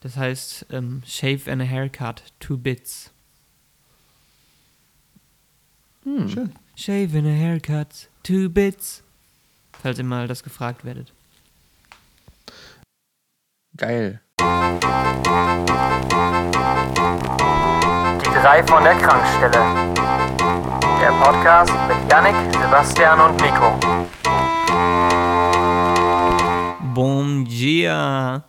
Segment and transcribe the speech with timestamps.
[0.00, 3.10] Das heißt ähm, Shave and a Haircut, two bits.
[6.04, 6.28] Hm.
[6.28, 6.54] Schön.
[6.76, 9.02] Shave and a Haircut, two bits.
[9.82, 11.12] Falls ihr mal das gefragt werdet.
[13.76, 14.20] Geil.
[18.20, 19.94] Die drei von der Krankstelle.
[21.00, 23.78] Der Podcast mit Yannick, Sebastian und Nico.
[26.94, 28.44] Bom dia.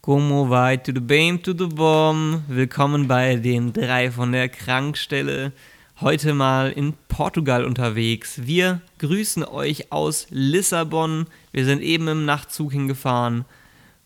[0.00, 0.78] Como vai?
[0.78, 1.40] Tudo bem?
[1.40, 2.42] Tudo bom?
[2.48, 5.52] Willkommen bei den drei von der Krankstelle.
[6.00, 8.44] Heute mal in Portugal unterwegs.
[8.44, 11.26] Wir grüßen euch aus Lissabon.
[11.52, 13.44] Wir sind eben im Nachtzug hingefahren.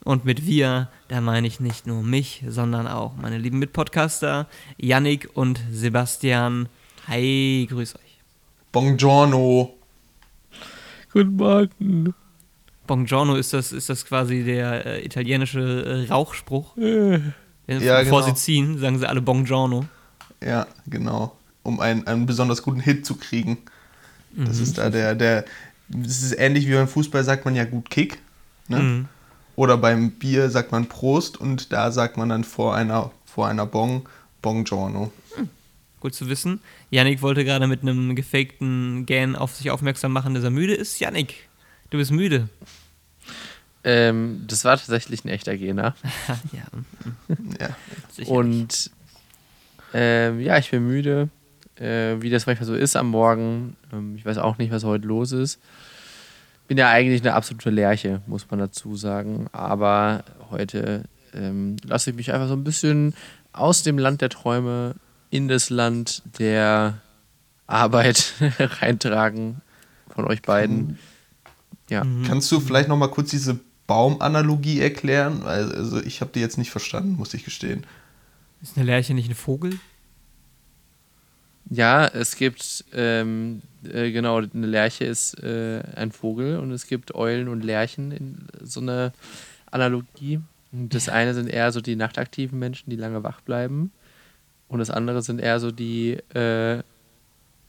[0.04, 5.30] Und mit wir, da meine ich nicht nur mich, sondern auch meine lieben Mitpodcaster Yannick
[5.32, 6.68] und Sebastian.
[7.08, 8.20] Hi, grüß euch.
[8.70, 9.74] Buongiorno.
[11.10, 12.14] Guten Morgen.
[12.86, 16.76] Buongiorno ist das, ist das quasi der äh, italienische äh, Rauchspruch.
[16.76, 17.20] Äh.
[17.68, 18.22] Ja, Bevor genau.
[18.22, 19.86] sie ziehen, sagen sie alle Buongiorno.
[20.42, 21.36] Ja, genau.
[21.64, 23.58] Um einen, einen besonders guten Hit zu kriegen.
[24.36, 24.62] Das Mhm.
[24.62, 25.44] ist da der, der.
[25.88, 28.18] Das ist ähnlich wie beim Fußball sagt man ja gut Kick.
[28.68, 28.78] Ne?
[28.78, 29.08] Mhm.
[29.56, 33.66] Oder beim Bier sagt man Prost und da sagt man dann vor einer, vor einer
[33.66, 34.08] Bong
[34.42, 35.10] Buongiorno.
[36.00, 36.60] Gut zu wissen.
[36.90, 41.00] Yannick wollte gerade mit einem gefakten Gan auf sich aufmerksam machen, dass er müde ist.
[41.00, 41.48] Yannick,
[41.90, 42.48] du bist müde.
[43.84, 45.94] Ähm, das war tatsächlich ein echter Gena.
[46.52, 46.66] ja,
[47.60, 48.26] Ja.
[48.26, 48.90] Und
[49.94, 51.28] ähm, ja, ich bin müde.
[51.76, 53.76] Äh, wie das manchmal so ist am Morgen.
[53.92, 55.60] Ähm, ich weiß auch nicht, was heute los ist.
[56.68, 59.46] Bin ja eigentlich eine absolute Lerche, muss man dazu sagen.
[59.52, 63.14] Aber heute ähm, lasse ich mich einfach so ein bisschen
[63.52, 64.94] aus dem Land der Träume
[65.30, 66.98] in das Land der
[67.66, 69.60] Arbeit reintragen
[70.08, 70.98] von euch beiden.
[71.88, 72.04] Ja.
[72.04, 72.24] Mhm.
[72.24, 75.42] Kannst du vielleicht noch mal kurz diese Baumanalogie erklären?
[75.42, 77.86] Also ich habe die jetzt nicht verstanden, muss ich gestehen.
[78.62, 79.78] Ist eine Lerche nicht ein Vogel?
[81.68, 87.14] Ja, es gibt, ähm, äh, genau, eine Lerche ist äh, ein Vogel und es gibt
[87.14, 89.12] Eulen und Lerchen in so einer
[89.70, 90.40] Analogie.
[90.72, 93.90] Und das eine sind eher so die nachtaktiven Menschen, die lange wach bleiben.
[94.68, 96.82] Und das andere sind eher so die, äh,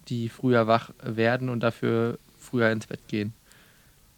[0.09, 3.33] die früher wach werden und dafür früher ins Bett gehen.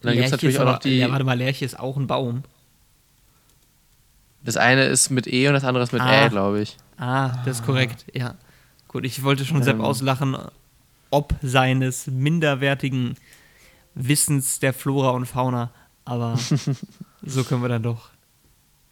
[0.02, 0.98] Und dann gibt es natürlich auch noch die.
[0.98, 2.42] Ja, warte mal, Lerche ist auch ein Baum.
[4.42, 6.26] Das eine ist mit E und das andere ist mit Ah.
[6.26, 6.76] Ä, glaube ich.
[6.96, 8.34] Ah, das ist korrekt, ja.
[8.88, 9.80] Gut, ich wollte schon Sepp Ähm.
[9.82, 10.36] auslachen,
[11.10, 13.16] ob seines minderwertigen
[13.94, 15.70] Wissens der Flora und Fauna,
[16.04, 16.38] aber
[17.22, 18.08] so können wir dann doch.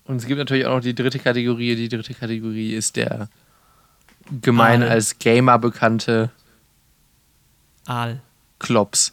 [0.04, 1.76] Und es gibt natürlich auch noch die dritte Kategorie.
[1.76, 3.28] Die dritte Kategorie ist der
[4.42, 4.90] gemein Aal.
[4.90, 6.30] als Gamer bekannte
[7.86, 8.20] Aal.
[8.58, 9.12] Klops,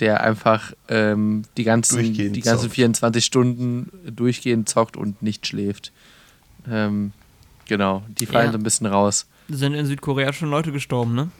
[0.00, 2.74] der einfach ähm, die ganzen, Durchgehend die ganzen zockt.
[2.74, 5.92] 24 Stunden durchgehend zockt und nicht schläft.
[6.68, 7.12] Ähm,
[7.66, 8.52] genau, die fallen Ja.
[8.52, 9.26] so ein bisschen raus.
[9.48, 11.30] Sind in Südkorea schon Leute gestorben, ne?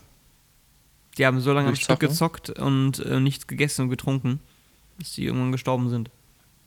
[1.19, 4.41] Die haben so lange am Stück gezockt und äh, nichts gegessen und getrunken,
[4.99, 6.11] bis die irgendwann gestorben sind.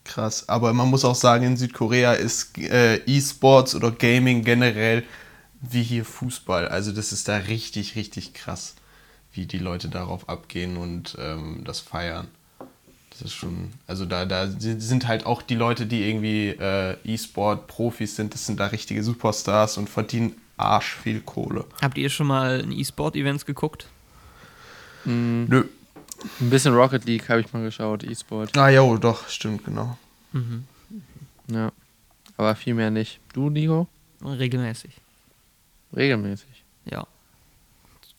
[0.04, 0.50] Krass.
[0.50, 5.04] Aber man muss auch sagen, in Südkorea ist äh, E-Sports oder Gaming generell
[5.62, 6.68] wie hier Fußball.
[6.68, 8.76] Also das ist da richtig, richtig krass,
[9.34, 12.28] wie die Leute darauf abgehen und ähm, das feiern.
[13.12, 18.16] Das ist schon, also da, da sind halt auch die Leute, die irgendwie äh, E-Sport-Profis
[18.16, 21.66] sind, das sind da richtige Superstars und verdienen arsch viel Kohle.
[21.82, 23.88] Habt ihr schon mal ein E-Sport-Events geguckt?
[25.06, 25.64] Mm, Nö.
[26.40, 28.58] ein bisschen Rocket League habe ich mal geschaut, E-Sport.
[28.58, 29.98] Ah, jo, doch, stimmt, genau.
[30.32, 30.66] Mhm.
[31.52, 31.72] Ja.
[32.38, 33.20] Aber viel mehr nicht.
[33.34, 33.88] Du, Nico?
[34.24, 34.92] Regelmäßig.
[35.96, 36.64] Regelmäßig.
[36.86, 37.06] Ja.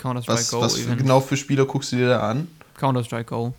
[0.00, 0.99] Counter-Strike Was, Go was Event.
[0.99, 2.49] genau für Spieler guckst du dir da an?
[2.77, 3.55] Counter-Strike Go.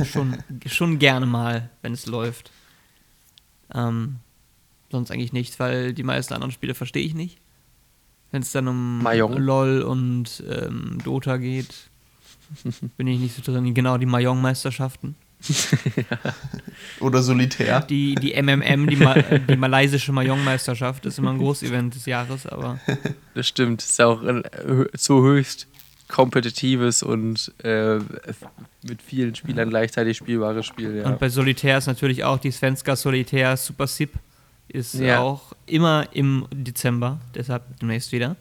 [0.04, 2.52] Schon, schon gerne mal, wenn es läuft.
[3.74, 4.16] Ähm,
[4.92, 7.38] sonst eigentlich nicht, weil die meisten anderen Spiele verstehe ich nicht.
[8.30, 9.36] Wenn es dann um Mahjong.
[9.38, 11.74] LOL und ähm, Dota geht,
[12.96, 13.74] bin ich nicht so drin.
[13.74, 15.16] Genau, die Mahjong-Meisterschaften.
[17.00, 17.80] Oder Solitär?
[17.80, 22.46] Die, die MMM, die, Ma äh, die malaysische Mahjong-Meisterschaft, ist immer ein Großevent des Jahres,
[22.46, 22.78] aber
[23.34, 23.82] Das stimmt.
[23.82, 25.66] Das ist ja auch ein äh, so höchst
[26.08, 27.98] kompetitives und äh,
[28.82, 30.96] mit vielen Spielern gleichzeitig spielbares Spiel.
[30.96, 31.06] Ja.
[31.06, 34.10] Und bei Solitär ist natürlich auch die Svenska Solitär Super Sip
[34.68, 35.20] ist Ja.
[35.20, 38.36] auch immer im Dezember, deshalb demnächst wieder.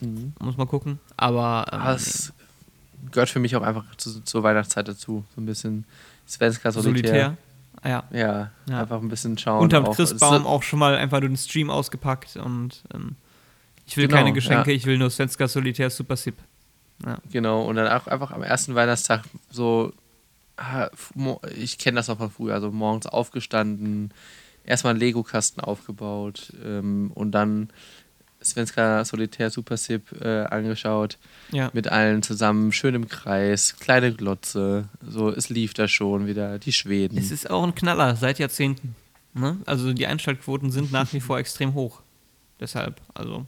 [0.00, 0.32] Mhm.
[0.40, 0.98] Muss mal gucken.
[1.16, 2.32] Aber ähm, Aber es
[3.12, 5.24] gehört für mich auch einfach zu, zur Weihnachtszeit dazu.
[5.34, 5.84] So ein bisschen
[6.26, 6.70] Svenska.
[6.72, 6.92] Solitär.
[7.10, 7.36] Solitär.
[7.84, 8.04] Ja.
[8.12, 8.80] Ja, Ja.
[8.80, 9.60] einfach ein bisschen schauen.
[9.62, 9.94] Unterm auch.
[9.96, 13.16] Christbaum auch schon mal einfach den Stream ausgepackt und ähm,
[13.86, 14.76] ich will Genau, keine Geschenke, ja.
[14.76, 16.36] ich will nur Svenska Solitär Super Sip.
[17.04, 17.18] Ja.
[17.30, 19.92] Genau, und dann auch einfach am ersten Weihnachtstag so
[20.56, 20.88] Ah,
[21.56, 22.54] Ich kenne das noch von früher.
[22.54, 24.12] Also morgens aufgestanden,
[24.64, 27.70] erstmal einen Lego-Kasten aufgebaut ähm, und dann
[28.44, 31.18] Svenska Solitär Super Sip äh, angeschaut.
[31.50, 31.70] Ja.
[31.72, 34.88] Mit allen zusammen, schön im Kreis, kleine Glotze.
[35.06, 37.18] So, es lief da schon wieder, die Schweden.
[37.18, 38.94] Es ist auch ein Knaller seit Jahrzehnten.
[39.34, 39.58] Ne?
[39.66, 42.00] Also die Einschaltquoten sind nach wie vor extrem hoch.
[42.60, 43.46] Deshalb, also.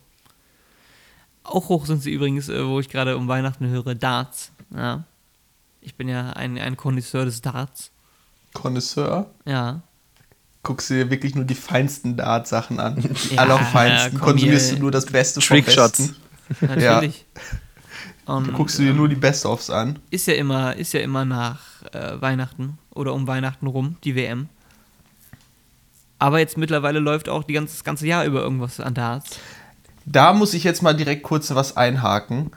[1.45, 4.51] Auch hoch sind sie übrigens, äh, wo ich gerade um Weihnachten höre, Darts.
[4.75, 5.05] Ja.
[5.81, 7.93] Ich bin ja ein, ein Connoisseur des Darts.
[8.53, 9.31] Connoisseur.
[9.45, 9.83] Ja.
[10.67, 13.01] Guckst du dir wirklich nur die feinsten Dart-Sachen an.
[13.31, 14.19] Ja, Allerfeinsten.
[14.19, 14.75] komm Konsumierst hier.
[14.77, 15.99] du nur das Beste vom Trickshots.
[16.49, 16.67] Besten.
[16.67, 17.25] Natürlich.
[18.25, 20.01] Und, Da guckst du dir nur die Best-ofs an.
[20.11, 21.61] ist ja immer, ist ja immer nach
[21.93, 24.49] äh, Weihnachten oder um Weihnachten rum, die WM.
[26.19, 29.39] Aber jetzt mittlerweile läuft auch die ganze, das ganze Jahr über irgendwas an Darts.
[30.05, 32.51] Da muss ich jetzt mal direkt kurz was einhaken.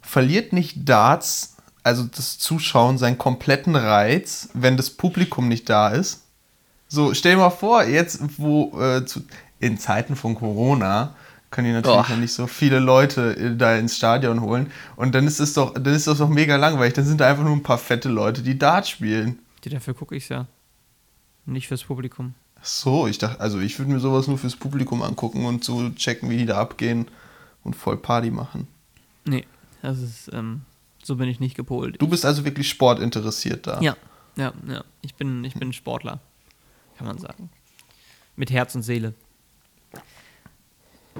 [0.00, 6.22] Verliert nicht Darts, also das Zuschauen, seinen kompletten Reiz, wenn das Publikum nicht da ist?
[6.88, 9.20] So, stell dir mal vor, jetzt, wo äh, zu,
[9.60, 11.14] in Zeiten von Corona
[11.50, 14.70] können die natürlich noch nicht so viele Leute äh, da ins Stadion holen.
[14.96, 16.94] Und dann ist es doch, dann ist das doch mega langweilig.
[16.94, 19.38] Dann sind da einfach nur ein paar fette Leute, die Dart spielen.
[19.64, 20.46] Die dafür gucke ich ja.
[21.46, 22.34] Nicht fürs Publikum.
[22.60, 25.90] Ach so, ich dachte, also ich würde mir sowas nur fürs Publikum angucken und so
[25.90, 27.06] checken, wie die da abgehen
[27.64, 28.66] und voll Party machen.
[29.24, 29.44] Nee,
[29.82, 30.62] das ist, ähm,
[31.02, 32.00] so bin ich nicht gepolt.
[32.00, 33.80] Du bist also wirklich sportinteressiert da.
[33.80, 33.96] Ja,
[34.36, 34.84] ja, ja.
[35.02, 36.20] Ich bin, ich bin Sportler,
[36.98, 37.48] kann man sagen.
[38.34, 39.14] Mit Herz und Seele.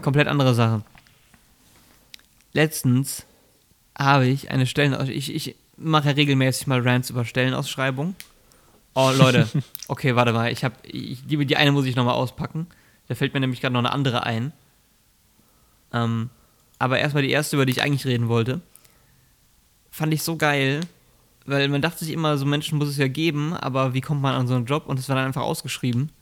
[0.02, 0.82] Komplett andere Sache.
[2.52, 3.24] Letztens
[3.96, 5.16] habe ich eine Stellenausschreibung.
[5.16, 8.16] Ich, ich mache ja regelmäßig mal Rants über Stellenausschreibung.
[8.94, 9.48] Oh, Leute.
[9.90, 10.52] Okay, warte mal.
[10.52, 12.66] Ich habe, ich, die, die eine muss ich nochmal auspacken.
[13.06, 14.52] Da fällt mir nämlich gerade noch eine andere ein.
[15.94, 16.28] Ähm,
[16.78, 18.60] aber erstmal die erste, über die ich eigentlich reden wollte.
[19.90, 20.80] Fand ich so geil,
[21.48, 24.34] weil man dachte sich immer, so Menschen muss es ja geben, aber wie kommt man
[24.34, 24.86] an so einen Job?
[24.86, 26.12] Und es war dann einfach ausgeschrieben.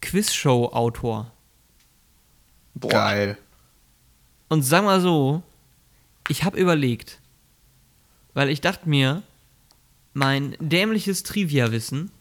[0.00, 1.30] Quizshow-Autor.
[2.74, 2.88] Boah.
[2.88, 3.38] Geil.
[4.48, 5.42] Und sag mal so,
[6.28, 7.18] ich habe überlegt,
[8.32, 9.22] weil ich dachte mir,
[10.14, 12.12] mein dämliches Trivia-Wissen,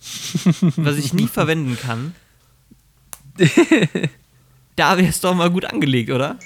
[0.76, 2.14] was ich nie verwenden kann,
[4.76, 6.38] da wäre es doch mal gut angelegt, oder?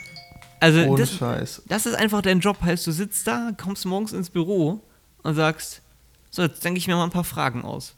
[0.65, 1.63] Also Ohne das, Scheiß.
[1.67, 4.83] das ist einfach dein Job, heißt du sitzt da, kommst morgens ins Büro
[5.23, 5.83] und sagst,
[6.31, 7.95] so, jetzt denke ich mir mal ein paar Fragen aus.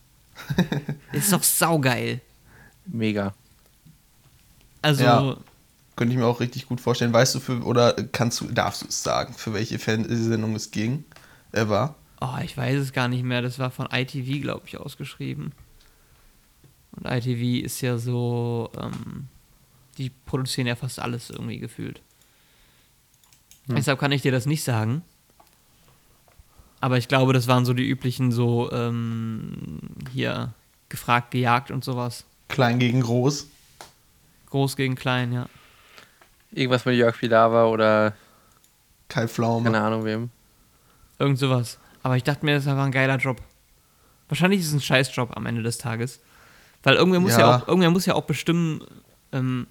[1.13, 2.21] ist doch saugeil.
[2.87, 3.35] Mega.
[4.83, 5.37] Also, Ja.
[5.95, 7.13] Könnte ich mir auch richtig gut vorstellen.
[7.13, 11.05] Weißt du für, oder kannst du, darfst du es sagen, für welche Fernsehsendung es ging?
[11.53, 11.95] Er war?
[12.21, 13.41] Oh, ich weiß es gar nicht mehr.
[13.41, 15.53] Das war von ITV, glaube ich, ausgeschrieben.
[16.93, 19.29] Und ITV ist ja so, ähm,
[19.97, 22.03] die produzieren ja fast alles irgendwie gefühlt.
[23.69, 25.03] Deshalb kann ich dir das nicht sagen.
[26.81, 29.79] Aber ich glaube, das waren so die üblichen so, ähm,
[30.13, 30.53] hier,
[30.89, 32.25] gefragt, gejagt und sowas.
[32.49, 33.49] Klein gegen groß.
[34.51, 35.47] Groß gegen klein, ja.
[36.53, 38.15] Irgendwas mit Jörg Pilawa oder
[39.09, 39.65] Kai Pflaume.
[39.65, 40.31] keine Ahnung wem.
[41.19, 41.79] Irgend sowas.
[42.03, 43.41] Aber ich dachte mir, das ist einfach ein geiler Job.
[44.29, 46.21] Wahrscheinlich ist es ein Scheißjob am Ende des Tages.
[46.83, 47.57] Weil irgendwer muss ja, Ja.
[47.57, 48.81] auch, irgendwer muss ja auch bestimmen,
[49.33, 49.67] ähm,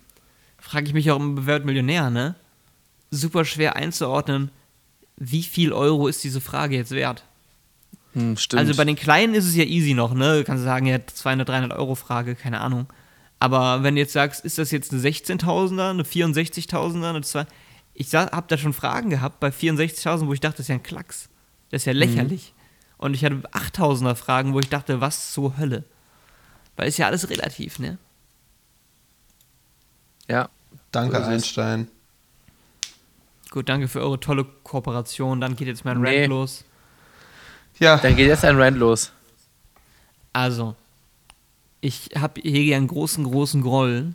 [0.59, 2.35] frage ich mich auch im Bewährt Millionär, ne?
[3.15, 4.51] Super schwer einzuordnen,
[5.17, 7.23] wie viel Euro ist diese Frage jetzt wert?
[8.13, 8.59] Hm, stimmt.
[8.59, 10.37] Also bei den Kleinen ist es ja easy noch, ne?
[10.39, 12.87] Du kannst sagen, ja, 200, 300 Euro Frage, keine Ahnung.
[13.39, 17.45] Aber wenn du jetzt sagst, ist das jetzt eine 16.000er, eine 64.000er, eine 2...
[17.93, 20.83] Ich habe da schon Fragen gehabt bei 64.000, wo ich dachte, das ist ja ein
[20.83, 21.29] Klacks.
[21.69, 22.53] Das ist ja lächerlich.
[22.97, 25.83] Und ich hatte 8.000er Fragen, wo ich dachte, was zur Hölle?
[26.75, 27.97] Weil ist ja alles relativ, ne?
[30.27, 30.49] ja.
[30.91, 31.23] Danke, So.
[31.23, 31.87] Einstein.
[33.55, 35.39] Gut, danke für eure tolle Kooperation.
[35.39, 36.23] Dann geht jetzt mein Nee.
[36.23, 36.65] Rant los.
[37.79, 39.13] Ja, Dann geht jetzt ein Rand los.
[40.33, 40.75] Also,
[41.79, 44.13] ich habe hier einen großen, großen Groll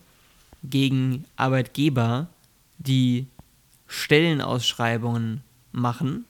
[0.63, 2.27] gegen Arbeitgeber,
[2.77, 3.29] die
[3.87, 5.43] Stellenausschreibungen
[5.73, 6.27] machen,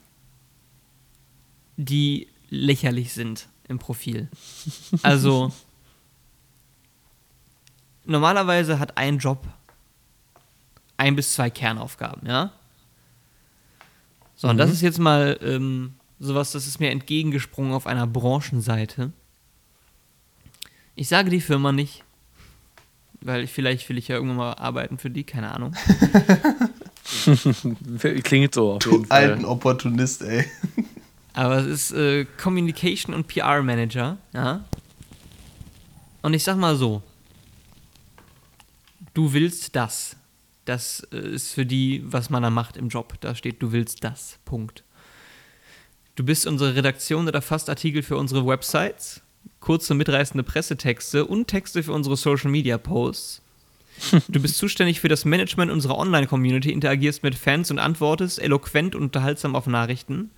[1.77, 4.29] die lächerlich sind im Profil.
[5.03, 5.51] Also,
[8.05, 9.49] normalerweise hat ein Job
[10.97, 12.53] ein bis zwei Kernaufgaben, ja?
[14.41, 19.13] So, und das ist jetzt mal ähm, sowas, das ist mir entgegengesprungen auf einer Branchenseite.
[20.95, 22.05] Ich sage die Firma nicht,
[23.21, 25.77] weil ich, vielleicht will ich ja irgendwann mal arbeiten für die, keine Ahnung.
[28.23, 29.31] Klingt so auf du jeden Fall.
[29.31, 30.47] alten Opportunist, ey.
[31.35, 34.65] Aber es ist äh, Communication und PR Manager, ja.
[36.23, 37.03] Und ich sag mal so:
[39.13, 40.17] Du willst das.
[40.71, 43.15] Das äh, ist für die, was man da macht im Job.
[43.23, 44.39] Da steht, du willst das.
[44.45, 44.85] Punkt.
[46.15, 49.21] Du bist unsere Redaktion oder fast Artikel für unsere Websites,
[49.59, 53.43] kurze mitreißende Pressetexte und Texte für unsere Social Media Posts.
[54.29, 59.03] Du bist zuständig für das Management unserer Online-Community, interagierst mit Fans und antwortest eloquent und
[59.03, 60.31] unterhaltsam auf Nachrichten.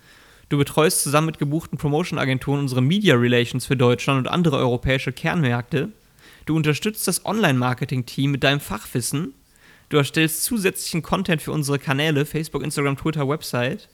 [0.49, 5.91] Du betreust zusammen mit gebuchten Promotion-Agenturen unsere Media Relations für Deutschland und andere europäische Kernmärkte.
[6.47, 9.35] Du unterstützt das Online-Marketing-Team mit deinem Fachwissen.
[9.93, 13.91] Du erstellst zusätzlichen Content für unsere Kanäle, Facebook, Instagram, Twitter, Website.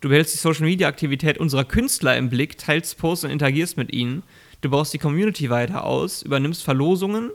[0.00, 4.22] Du behältst die Social-Media-Aktivität unserer Künstler im Blick, teilst Posts und interagierst mit ihnen.
[4.62, 7.30] Du baust die Community weiter aus, übernimmst Verlosungen.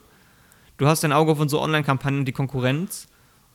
[0.77, 3.07] Du hast dein Auge auf unsere Online-Kampagnen und die Konkurrenz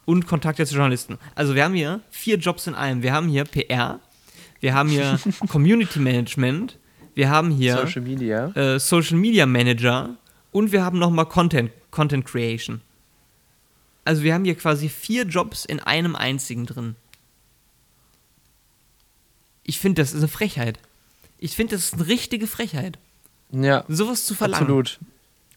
[0.04, 1.18] und Kontakte zu Journalisten.
[1.34, 3.02] Also wir haben hier vier Jobs in einem.
[3.02, 3.98] Wir haben hier PR,
[4.60, 5.18] wir haben hier
[5.48, 6.78] Community Management,
[7.16, 8.46] wir haben hier Social Media.
[8.54, 10.10] äh, Social Media Manager
[10.52, 12.82] und wir haben nochmal Content, Content Creation.
[14.04, 16.96] Also wir haben hier quasi vier Jobs in einem einzigen drin.
[19.62, 20.78] Ich finde, das ist eine Frechheit.
[21.38, 22.98] Ich finde, das ist eine richtige Frechheit.
[23.50, 24.62] Ja, Sowas zu verlangen.
[24.64, 24.98] absolut.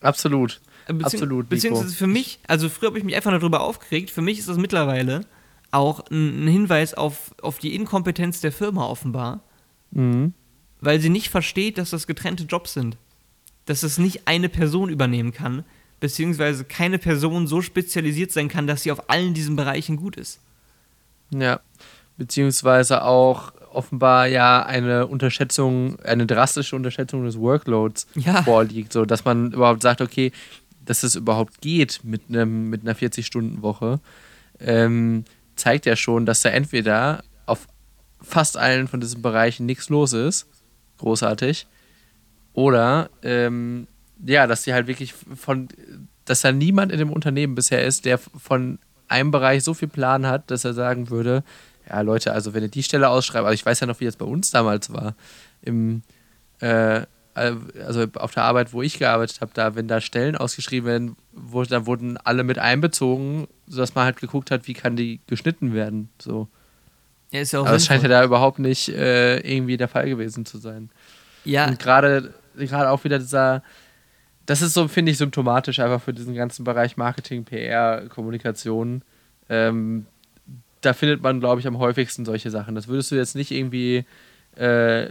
[0.02, 0.62] Absolut.
[0.88, 1.50] Beziehungs Absolut.
[1.50, 4.58] Beziehungsweise für mich, also früher habe ich mich einfach darüber aufgeregt, für mich ist das
[4.58, 5.26] mittlerweile
[5.72, 9.42] auch ein Hinweis auf, auf die Inkompetenz der Firma offenbar,
[9.92, 10.34] Mhm.
[10.80, 12.96] weil sie nicht versteht, dass das getrennte Jobs sind.
[13.66, 15.66] Dass es nicht eine Person übernehmen kann,
[16.00, 20.40] beziehungsweise keine Person so spezialisiert sein kann, dass sie auf allen diesen Bereichen gut ist.
[21.32, 21.60] Ja.
[22.18, 28.42] Beziehungsweise auch offenbar ja eine Unterschätzung, eine drastische Unterschätzung des Workloads Ja.
[28.44, 30.32] vorliegt, so dass man überhaupt sagt, okay,
[30.86, 34.00] dass es überhaupt geht mit einem mit einer 40-Stunden-Woche,
[34.60, 35.26] ähm,
[35.56, 37.68] zeigt ja schon, dass da entweder auf
[38.22, 40.48] fast allen von diesen Bereichen nichts los ist,
[40.98, 41.68] großartig,
[42.54, 43.88] oder ähm,
[44.26, 45.68] ja, dass sie halt wirklich von,
[46.26, 50.26] dass da niemand in dem Unternehmen bisher ist, der von einem Bereich so viel Plan
[50.26, 51.44] hat, dass er sagen würde,
[51.90, 54.18] ja Leute, also wenn ihr die Stelle ausschreibt, also ich weiß ja noch, wie das
[54.18, 55.16] bei uns damals war,
[55.62, 56.02] im
[56.60, 57.02] äh,
[57.38, 61.64] also auf der Arbeit, wo ich gearbeitet habe, da, wenn da Stellen ausgeschrieben werden, wo,
[61.64, 66.10] da wurden alle mit einbezogen, sodass man halt geguckt hat, wie kann die geschnitten werden.
[66.20, 66.48] So.
[67.32, 68.22] Ja, ist ja auch Aber das scheint ja sinnvoll.
[68.22, 70.90] da überhaupt nicht äh, irgendwie der Fall gewesen zu sein.
[71.46, 73.62] ja, Und gerade gerade auch wieder dieser,
[74.48, 79.04] das ist so, finde ich, symptomatisch einfach für diesen ganzen Bereich Marketing, PR, Kommunikation.
[79.50, 80.08] Ähm,
[80.82, 82.74] da findet man, glaube ich, am häufigsten solche Sachen.
[82.74, 84.06] Das würdest du jetzt nicht irgendwie,
[84.56, 85.08] äh,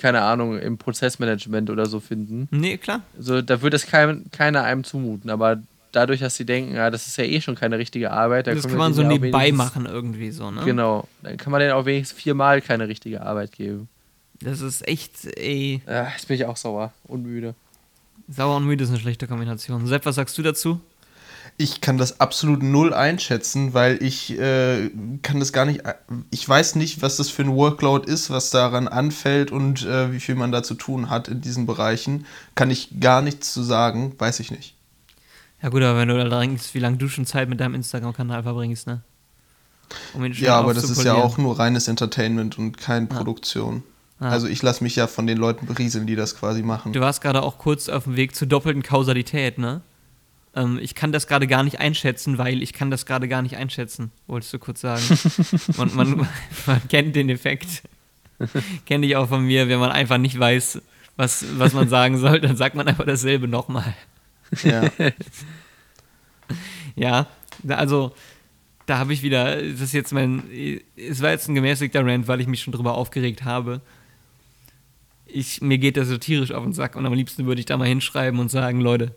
[0.00, 2.48] keine Ahnung, im Prozessmanagement oder so finden.
[2.50, 3.02] nee, klar.
[3.16, 5.62] Also da würde es kein, keiner einem zumuten, aber
[5.92, 8.66] dadurch, dass sie denken, ja, das ist ja eh schon keine richtige Arbeit, da Das
[8.66, 10.62] kann man so nebenbei machen irgendwie so, ne?
[10.64, 13.88] Genau, dann kann man denen auch wenigstens viermal keine richtige Arbeit geben.
[14.40, 17.54] Das ist echt, ey, Ja, jetzt bin ich auch sauer und müde.
[18.28, 19.86] Sauer und müde ist eine schlechte Kombination.
[19.86, 20.80] Sepp, was sagst du dazu?
[21.56, 24.90] Ich kann das absolut null einschätzen, weil ich äh,
[25.22, 25.82] kann das gar nicht.
[26.30, 30.18] Ich weiß nicht, was das für ein Workload ist, was daran anfällt und äh, wie
[30.18, 32.26] viel man da zu tun hat in diesen Bereichen.
[32.56, 34.74] Kann ich gar nichts zu sagen, weiß ich nicht.
[35.62, 38.42] Ja gut, aber wenn du da denkst, wie lange du schon Zeit mit deinem Instagram-Kanal
[38.42, 39.02] verbringst, ne?
[40.12, 43.82] Um Ja, aber das ist ja auch nur reines Entertainment und keine Produktion.
[44.20, 44.30] Ah.
[44.30, 46.92] Also ich lasse mich ja von den Leuten berieseln, die das quasi machen.
[46.92, 49.82] Du warst gerade auch kurz auf dem Weg zur doppelten Kausalität, ne?
[50.54, 53.56] Ähm, ich kann das gerade gar nicht einschätzen, weil ich kann das gerade gar nicht
[53.56, 55.02] einschätzen, wolltest du kurz sagen.
[55.76, 56.28] man, man,
[56.66, 57.82] man kennt den Effekt.
[58.86, 60.80] Kenne ich auch von mir, wenn man einfach nicht weiß,
[61.16, 63.94] was, was man sagen soll, dann sagt man einfach dasselbe nochmal.
[64.62, 64.90] Ja.
[66.96, 67.26] Ja,
[67.68, 68.12] also
[68.86, 70.44] da habe ich wieder, das ist jetzt mein,
[70.96, 73.80] es war jetzt ein gemäßigter Rant, weil ich mich schon drüber aufgeregt habe.
[75.36, 77.76] Ich, mir geht das so tierisch auf den Sack und am liebsten würde ich da
[77.76, 79.14] mal hinschreiben und sagen, Leute,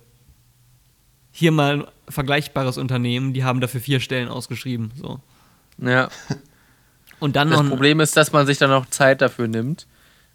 [1.32, 4.92] hier mal ein vergleichbares Unternehmen, die haben dafür vier Stellen ausgeschrieben.
[4.96, 5.20] So.
[5.78, 6.10] Ja.
[7.20, 9.88] Und dann Das noch Problem ist, dass man sich dann noch Zeit dafür nimmt.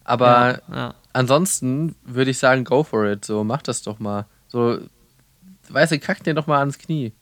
[0.04, 0.94] Aber ja, ja.
[1.12, 3.24] ansonsten würde ich sagen, go for it.
[3.24, 4.26] So, mach das doch mal.
[4.48, 4.78] So,
[5.68, 7.12] weißt du, kack dir doch mal ans Knie.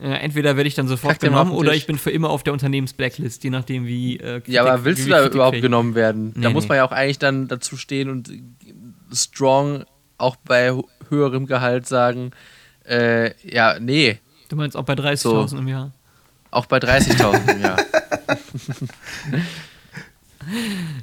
[0.00, 2.52] Ja, entweder werde ich dann sofort Kack genommen oder ich bin für immer auf der
[2.52, 4.16] Unternehmensblacklist, je nachdem wie.
[4.16, 5.62] Äh, Kritik, Ja, aber willst wie du da Kritik überhaupt krieg.
[5.62, 6.32] genommen werden?
[6.34, 6.68] da Nee, muss nee.
[6.68, 8.30] man ja auch eigentlich dann dazu stehen und
[9.12, 9.84] strong
[10.18, 12.32] auch bei hö- höherem Gehalt sagen,
[12.84, 15.92] äh, ja, nee, Du meinst auch bei 30.000 im Jahr?
[16.50, 17.76] auch bei 30.000 im Jahr.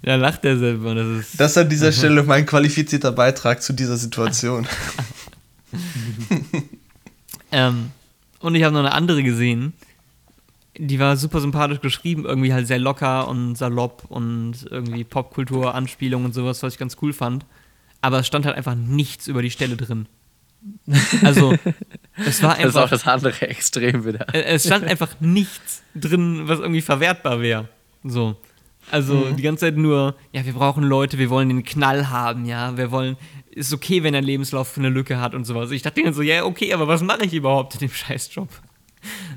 [0.03, 0.93] Ja, lacht er selber.
[0.93, 1.39] Das ist.
[1.39, 4.67] Das ist an dieser Stelle mein qualifizierter Beitrag zu dieser Situation.
[7.53, 7.91] Ähm,
[8.41, 9.74] und ich habe noch eine andere gesehen.
[10.77, 16.25] Die war super sympathisch geschrieben, irgendwie halt sehr locker und salopp und irgendwie Popkultur, Anspielung
[16.25, 17.45] und sowas, was ich ganz cool fand.
[18.01, 20.07] Aber es stand halt einfach nichts über die Stelle drin.
[21.24, 21.55] Also,
[22.15, 22.89] es war Das ist auch einfach.
[22.89, 24.27] das andere Extrem wieder.
[24.33, 27.67] es stand einfach nichts drin, was irgendwie verwertbar wäre.
[28.03, 28.38] So.
[28.89, 32.75] Also die ganze Zeit nur, ja, wir brauchen Leute, wir wollen den Knall haben, ja,
[32.77, 33.15] wir wollen,
[33.51, 35.71] ist okay, wenn er einen Lebenslauf eine Lücke hat und sowas.
[35.71, 38.50] Ich dachte dann so, ja, okay, aber was mache ich überhaupt in dem Scheißjob?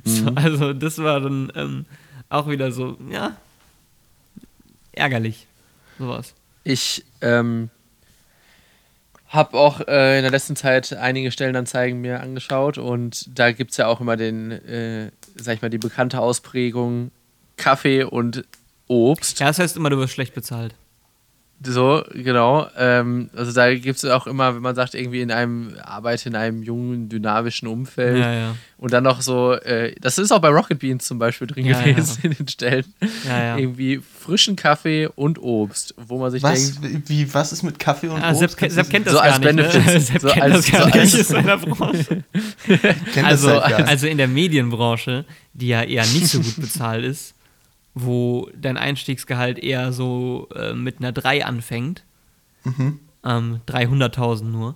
[0.04, 1.86] So, also das war dann ähm,
[2.28, 3.34] auch wieder so, ja,
[4.92, 5.46] ärgerlich,
[5.98, 6.34] sowas.
[6.64, 7.70] Ich ähm,
[9.28, 13.78] habe auch äh, in der letzten Zeit einige Stellenanzeigen mir angeschaut und da gibt es
[13.78, 17.10] ja auch immer den, äh, sag ich mal, die bekannte Ausprägung
[17.56, 18.44] Kaffee und
[18.86, 19.40] Obst.
[19.40, 20.74] Ja, das heißt immer, du wirst schlecht bezahlt.
[21.66, 22.66] So, genau.
[22.76, 26.34] Ähm, also da gibt es auch immer, wenn man sagt, irgendwie in einem, arbeite in
[26.36, 28.18] einem jungen, dynamischen Umfeld.
[28.18, 28.56] Ja, ja.
[28.76, 31.80] Und dann noch so, äh, das ist auch bei Rocket Beans zum Beispiel drin Ja,
[31.80, 32.84] gewesen in den Stellen.
[33.26, 33.56] Ja, ja.
[33.56, 38.08] Irgendwie frischen Kaffee und Obst, wo man sich Was, denkt, wie, was ist mit Kaffee
[38.08, 38.58] und Ah, Obst?
[38.58, 39.54] Sepp, Sepp kennt das So gar als nicht.
[39.54, 40.00] Ne?
[40.00, 42.24] Sepp So kennt als- das gar so nicht als- aus seiner Branche.
[43.14, 43.88] kennt Also, das halt gar nicht.
[43.88, 45.24] also in der Medienbranche,
[45.54, 47.34] die ja eher nicht so gut bezahlt ist,
[47.94, 52.04] wo dein Einstiegsgehalt eher so äh, mit einer 3 anfängt,
[52.64, 52.98] Mhm.
[53.24, 54.74] ähm, 300.000 nur,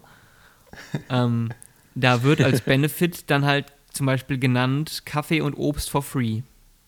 [1.10, 1.50] ähm,
[1.94, 6.42] da wird als Benefit dann halt zum Beispiel genannt Kaffee und Obst for free.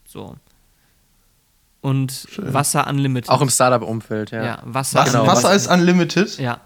[0.06, 0.36] So.
[1.80, 3.30] Und Wasser unlimited.
[3.30, 4.44] auch im Startup-Umfeld, ja.
[4.44, 6.38] ja, Wasser Was, genau, Wasser was- ist unlimited?
[6.38, 6.60] Ja,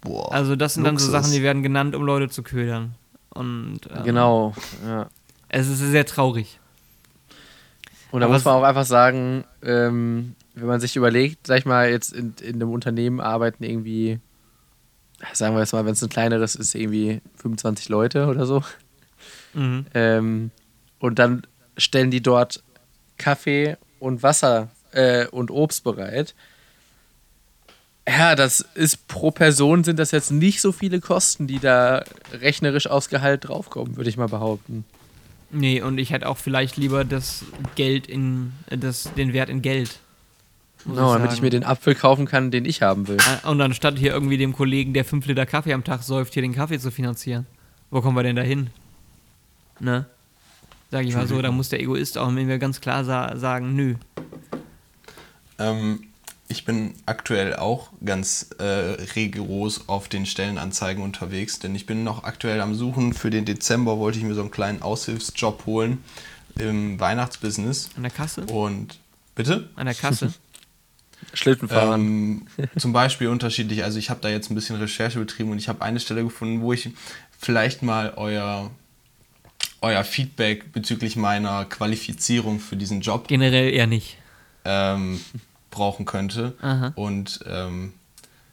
[0.00, 1.22] Boah, also das sind dann so Luxus.
[1.22, 2.96] Sachen, die werden genannt, um Leute zu ködern.
[3.30, 4.52] Und ähm, Genau,
[4.84, 5.06] ja.
[5.48, 6.58] es ist sehr traurig.
[8.12, 11.90] Und da muss man auch einfach sagen, ähm, wenn man sich überlegt, sag ich mal,
[11.90, 14.20] jetzt in, in einem Unternehmen arbeiten irgendwie,
[15.32, 18.62] sagen wir jetzt mal, wenn es ein kleineres ist, irgendwie 25 Leute oder so.
[19.54, 19.86] Mhm.
[19.94, 20.50] Ähm,
[20.98, 21.46] und dann
[21.78, 22.62] stellen die dort
[23.16, 26.34] Kaffee und Wasser äh, und Obst bereit.
[28.06, 32.88] Ja, das ist pro Person sind das jetzt nicht so viele Kosten, die da rechnerisch
[32.88, 34.84] aufs Gehalt draufkommen, würde ich mal behaupten.
[35.52, 37.44] Nee, und ich hätte auch vielleicht lieber das
[37.74, 40.00] Geld in, äh, das, den Wert in Geld.
[40.84, 43.18] muss Genau, damit ich mir den Apfel kaufen kann, den ich haben will.
[43.18, 46.42] Äh, Und anstatt hier irgendwie dem Kollegen, der 5 Liter Kaffee am Tag säuft, hier
[46.42, 47.46] den Kaffee zu finanzieren.
[47.90, 48.70] Wo kommen wir denn da hin?
[49.78, 50.06] Ne?
[50.90, 53.94] Sag ich mal so, da muss der Egoist auch mir ganz klar sa sagen, nö.
[55.58, 56.00] Ähm,
[56.52, 58.64] ich bin aktuell auch ganz äh,
[59.16, 63.14] rigoros auf den Stellenanzeigen unterwegs, denn ich bin noch aktuell am Suchen.
[63.14, 66.04] Für den Dezember wollte ich mir so einen kleinen Aushilfsjob holen
[66.58, 67.90] im Weihnachtsbusiness.
[67.96, 68.42] An der Kasse?
[68.42, 69.00] Und
[69.34, 69.70] bitte?
[69.74, 70.32] An der Kasse?
[71.34, 72.46] Schlittenfahren.
[72.58, 73.82] Ähm, zum Beispiel unterschiedlich.
[73.82, 76.60] Also ich habe da jetzt ein bisschen Recherche betrieben und ich habe eine Stelle gefunden,
[76.60, 76.90] wo ich
[77.38, 78.70] vielleicht mal euer,
[79.80, 84.18] euer Feedback bezüglich meiner Qualifizierung für diesen Job Generell eher nicht.
[84.64, 85.20] ähm,
[85.72, 86.54] brauchen könnte.
[86.62, 86.92] Aha.
[86.94, 87.94] Und ähm,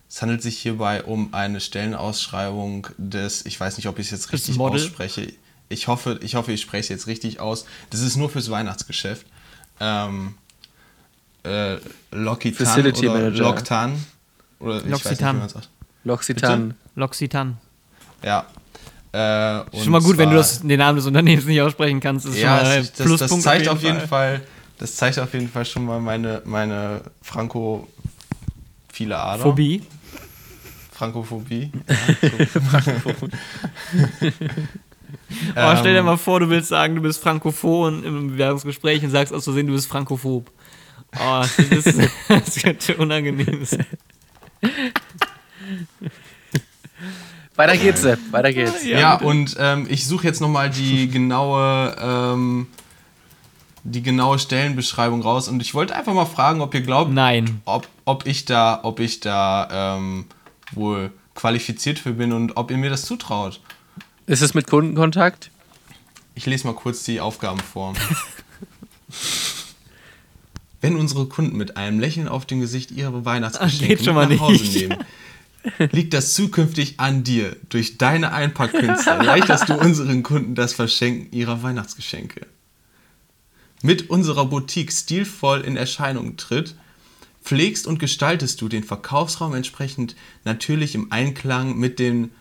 [0.10, 4.34] es handelt sich hierbei um eine Stellenausschreibung des, ich weiß nicht, ob ich es jetzt
[4.34, 5.32] richtig ausspreche.
[5.69, 7.65] Ich hoffe, ich hoffe, ich spreche es jetzt richtig aus.
[7.91, 9.27] Das ist nur fürs Weihnachtsgeschäft.
[9.79, 10.34] Ähm,
[11.43, 11.77] äh,
[12.12, 13.43] Lokitan Facility oder Manager.
[13.43, 14.05] Loktan.
[14.60, 15.38] Oder ich weiß nicht, wie Loxitan.
[15.39, 15.69] man sagt.
[16.05, 16.73] L'Occitane.
[16.95, 17.53] L'Occitane.
[18.23, 18.47] Ja.
[19.12, 22.25] Äh, Schon mal gut, wenn du zwar- das, den Namen des Unternehmens nicht aussprechen kannst.
[22.25, 24.41] Ist ja, schon mal ein das, das, Pluspunkt das zeigt auf jeden Fall.
[24.80, 27.88] Das zeigt auf jeden Fall schon mal meine, meine Franco
[28.92, 29.44] viele Ader.
[29.44, 29.84] Phobie.
[30.92, 31.72] Frankophobie.
[35.56, 39.12] Aber stell dir Ähm, mal vor, du willst sagen, du bist frankophon im Bewerbungsgespräch und
[39.12, 40.52] sagst aus Versehen, du bist frankophob.
[41.15, 43.86] Oh, das, ist, das könnte unangenehm sein.
[47.56, 48.20] Weiter geht's, Sepp.
[48.32, 48.86] Weiter geht's.
[48.86, 52.68] Ja, und ähm, ich suche jetzt nochmal die genaue, ähm,
[53.91, 57.62] die genaue Stellenbeschreibung raus und ich wollte einfach mal fragen, ob ihr glaubt, Nein.
[57.65, 60.25] ob, ob ich da, ob ich da ähm,
[60.71, 63.62] wohl qualifiziert für bin und ob ihr mir das zutraut.
[64.25, 65.52] Ist es mit Kundenkontakt?
[66.36, 67.93] Ich lese mal kurz die Aufgaben vor.
[70.82, 74.75] Wenn unsere Kunden mit einem Lächeln auf dem Gesicht ihre Weihnachtsgeschenke mal nach Hause nicht.
[74.75, 74.97] nehmen,
[75.91, 77.58] liegt das zukünftig an dir.
[77.69, 82.47] Durch deine Einpackkünste erleichterst du unseren Kunden das Verschenken ihrer Weihnachtsgeschenke.
[83.82, 86.76] Mit unserer Boutique stilvoll in Erscheinung tritt,
[87.44, 92.32] pflegst und gestaltest du den Verkaufsraum entsprechend natürlich im Einklang mit den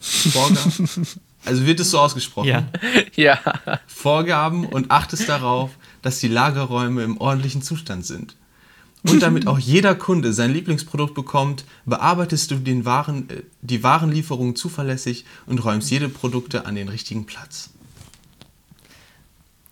[0.00, 0.88] Vorgaben.
[1.44, 2.48] Also wird es so ausgesprochen.
[2.48, 2.68] Ja.
[3.14, 3.38] Ja.
[3.86, 5.70] Vorgaben und achtest darauf,
[6.02, 8.36] dass die Lagerräume im ordentlichen Zustand sind.
[9.04, 14.56] Und damit auch jeder Kunde sein Lieblingsprodukt bekommt, bearbeitest du den Waren, äh, die Warenlieferung
[14.56, 17.70] zuverlässig und räumst jede Produkte an den richtigen Platz.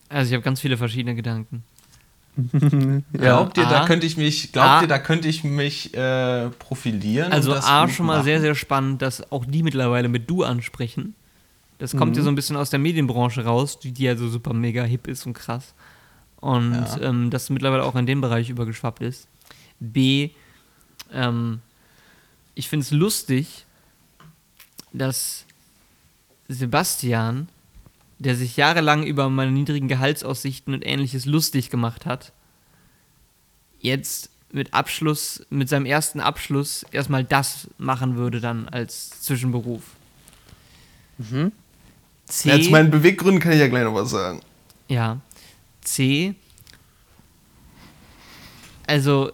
[0.08, 1.64] Also ich habe ganz viele verschiedene Gedanken.
[3.14, 3.70] Glaubt ihr, A.
[3.70, 4.82] da könnte ich mich, glaubt A.
[4.82, 7.32] ihr, da könnte ich mich äh, profilieren?
[7.32, 8.24] Also A, schon mal machen?
[8.24, 11.14] sehr, sehr spannend, dass auch die mittlerweile mit Du ansprechen.
[11.78, 14.52] Das kommt ja so ein bisschen aus der Medienbranche raus, die, die ja so super
[14.54, 15.72] mega hip ist und krass.
[16.40, 17.00] und Ja.
[17.00, 19.28] ähm, das mittlerweile auch in den Bereich übergeschwappt ist.
[19.80, 20.30] B,
[21.12, 21.60] ähm,
[22.54, 23.64] ich finde es lustig,
[24.92, 25.44] dass
[26.48, 27.48] Sebastian,
[28.18, 32.32] der sich jahrelang über meine niedrigen Gehaltsaussichten und ähnliches lustig gemacht hat,
[33.80, 39.82] jetzt mit Abschluss, mit seinem ersten Abschluss erstmal das machen würde dann als Zwischenberuf.
[42.26, 44.40] C, Ja, zu meinen Beweggründen kann ich ja gleich noch was sagen.
[44.88, 45.20] ja.
[45.82, 46.34] C.
[48.88, 49.30] Also,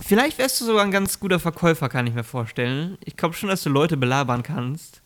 [0.00, 2.96] vielleicht wärst du sogar ein ganz guter Verkäufer, kann ich mir vorstellen.
[3.04, 5.02] Ich glaube schon, dass du Leute belabern kannst.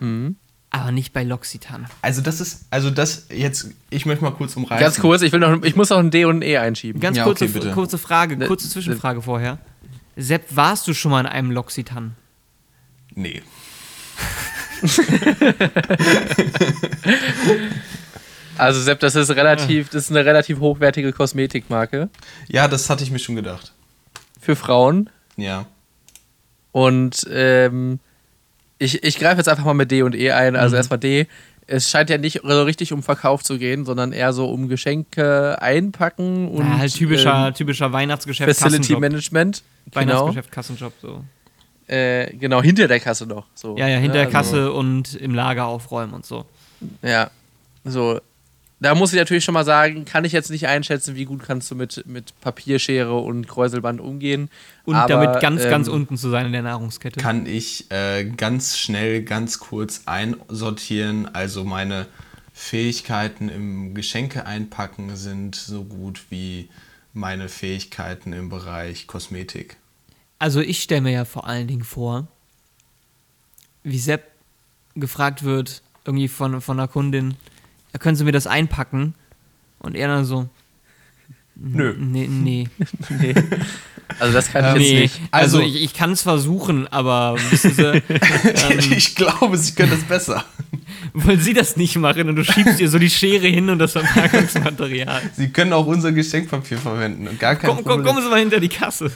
[0.00, 0.36] Mhm.
[0.70, 1.86] Aber nicht bei L'Occitane.
[2.02, 4.84] Also das ist, also das jetzt, ich möchte mal kurz umreißen.
[4.84, 7.00] Ganz kurz, ich, will noch, ich muss noch ein D und ein E einschieben.
[7.00, 7.70] Ganz Ja, kurze, okay, bitte.
[7.72, 9.58] kurze Frage, Ne- kurze Zwischenfrage vorher.
[10.16, 12.10] Sepp, warst du schon mal in einem L'Occitane?
[13.14, 13.42] Nee.
[18.56, 22.08] Also Sepp, das ist relativ, das ist eine relativ hochwertige Kosmetikmarke
[22.48, 23.72] Ja, das hatte ich mir schon gedacht.
[24.40, 25.10] für Frauen.
[25.36, 25.66] Ja.
[26.72, 28.00] Und ähm,
[28.78, 30.56] ich, ich greife jetzt einfach mal mit D und E ein.
[30.56, 31.26] Also erstmal D.
[31.66, 35.60] Es scheint ja nicht so richtig um Verkauf zu gehen, sondern eher so um Geschenke
[35.60, 39.00] einpacken und ja, halt typischer, ähm, typischer Weihnachtsgeschäft, Facility Kassenjob.
[39.00, 39.62] Management.
[39.90, 41.24] Genau, Weihnachtsgeschäft, Kassenjob, so.
[41.86, 43.44] äh, genau, hinter der Kasse noch.
[43.54, 43.76] So.
[43.76, 46.46] Ja, ja, hinter der also- Kasse und im Lager aufräumen und so.
[47.02, 47.30] Ja,
[47.84, 48.18] so.
[48.80, 51.70] Da muss ich natürlich schon mal sagen, kann ich jetzt nicht einschätzen, wie gut kannst
[51.70, 54.50] du mit, mit Papierschere und Kräuselband umgehen.
[54.84, 57.18] Und Aber, damit ganz, ähm, ganz unten zu sein in der Nahrungskette.
[57.18, 61.34] Kann ich äh, ganz schnell, ganz kurz einsortieren.
[61.34, 62.06] Also meine
[62.54, 66.68] Fähigkeiten im Geschenke einpacken sind so gut wie
[67.12, 69.76] meine Fähigkeiten im Bereich Kosmetik.
[70.38, 72.28] Also ich stelle mir ja vor allen Dingen vor,
[73.82, 74.30] wie Sepp
[74.94, 77.36] gefragt wird, irgendwie von, von einer Kundin,
[77.92, 79.14] ja, können Sie mir das einpacken?
[79.78, 80.48] Und er dann so,
[81.54, 81.94] Nö.
[81.98, 82.68] nee, nee,
[83.08, 83.34] Nee.
[84.18, 85.00] Also das kann ich jetzt nee.
[85.02, 85.20] nicht.
[85.30, 89.90] Also, Also- ich, ich kann es versuchen, aber wissen Sie, ähm, ich glaube, sie können
[89.90, 90.44] das besser.
[91.12, 93.92] wollen Sie das nicht machen und du schiebst ihr so die Schere hin und das
[93.92, 95.20] Verpackungsmaterial.
[95.36, 97.28] Sie können auch unser Geschenkpapier verwenden.
[97.38, 99.10] Gar kein Komm, komm, kommen Sie mal hinter die Kasse.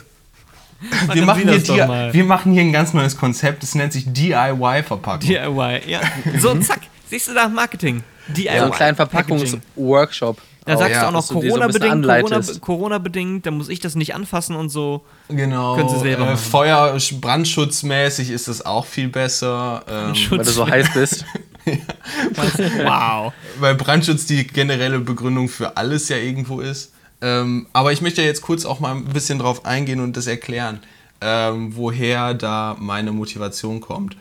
[1.11, 3.63] wir, Machen hier wir machen hier ein ganz neues Konzept.
[3.63, 5.27] Das nennt sich DIY-Verpackung.
[5.27, 6.01] DIY, ja.
[6.39, 8.03] So, zack, siehst du da Marketing.
[8.27, 8.57] DIY.
[8.57, 8.95] So einen kleinen.
[8.95, 10.41] Verpackungsworkshop.
[10.65, 12.61] Da sagst ja, du auch noch die so Corona-bedingt, Corona, anleitest.
[12.61, 15.03] Corona-bedingt, da muss ich das nicht anfassen und so.
[15.27, 15.75] Genau.
[15.75, 16.37] Können Sie selber äh.
[16.37, 19.83] Feuer, brandschutzmäßig ist das auch viel besser.
[19.89, 21.25] Ähm, Weil du so heiß bist.
[21.65, 23.31] Wow.
[23.59, 26.91] weil Brandschutz die generelle Begründung für alles ja irgendwo ist.
[27.21, 30.81] Ähm, aber ich möchte jetzt kurz auch mal ein bisschen drauf eingehen und das erklären,
[31.21, 34.17] ähm, woher da meine Motivation kommt.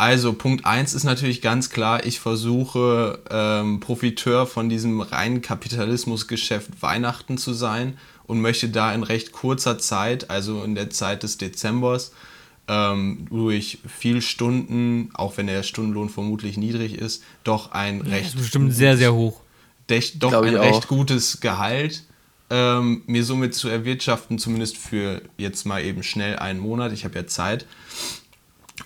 [0.00, 6.80] Also Punkt 1 ist natürlich ganz klar, ich versuche ähm, Profiteur von diesem reinen Kapitalismusgeschäft
[6.80, 11.36] Weihnachten zu sein und möchte da in recht kurzer Zeit, also in der Zeit des
[11.36, 12.12] Dezembers,
[12.66, 18.26] ähm, durch viel Stunden, auch wenn der Stundenlohn vermutlich niedrig ist, doch ein Das recht
[18.28, 19.42] ist bestimmt sehr, sehr hoch.
[19.90, 22.04] dech- doch ein recht gutes Gehalt
[22.48, 26.90] ähm, mir somit zu erwirtschaften, zumindest für jetzt mal eben schnell einen Monat.
[26.92, 27.66] Ich habe ja Zeit.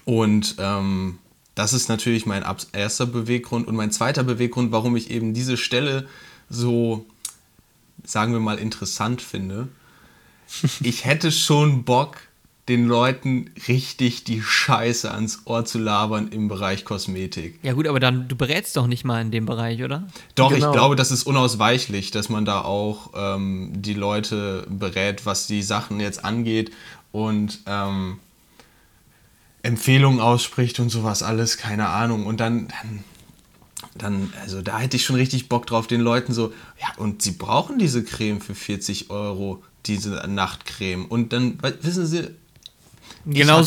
[0.04, 1.18] Und ähm,
[1.54, 3.66] das ist natürlich mein erster Beweggrund.
[3.68, 6.06] Und mein zweiter Beweggrund, warum ich eben diese Stelle
[6.50, 7.06] so,
[8.04, 9.68] sagen wir mal, interessant finde.
[10.82, 12.18] Ich hätte schon Bock,
[12.68, 17.58] den Leuten richtig die Scheiße ans Ohr zu labern im Bereich Kosmetik.
[17.62, 20.06] Ja gut, aber dann, du berätst doch nicht mal in dem Bereich, oder?
[20.34, 20.66] Doch, Genau.
[20.68, 25.62] ich glaube, das ist unausweichlich, dass man da auch ähm, die Leute berät, was die
[25.62, 26.70] Sachen jetzt angeht
[27.12, 28.18] und ähm,
[29.64, 32.26] Empfehlungen ausspricht und sowas alles, keine Ahnung.
[32.26, 33.04] Und dann, dann,
[33.96, 37.32] dann, also da hätte ich schon richtig Bock drauf, den Leuten so, ja, und sie
[37.32, 41.06] brauchen diese Creme für 40 Euro, diese Nachtcreme.
[41.06, 42.28] Und dann, wissen Sie,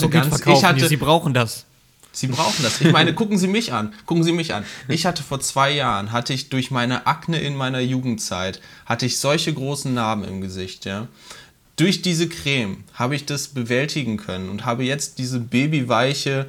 [0.06, 1.66] gut ganz- verkaufen, ich hatte- sie brauchen das.
[2.12, 2.82] Sie brauchen das.
[2.82, 3.94] Ich meine, gucken Sie mich an.
[4.08, 4.66] Gucken Sie mich an.
[4.88, 9.20] Ich hatte vor zwei Jahren, hatte ich durch meine Akne in meiner Jugendzeit, hatte ich
[9.20, 11.08] solche großen Narben im Gesicht, ja.
[11.78, 16.48] Durch diese Creme habe ich das bewältigen können und habe jetzt diese babyweiche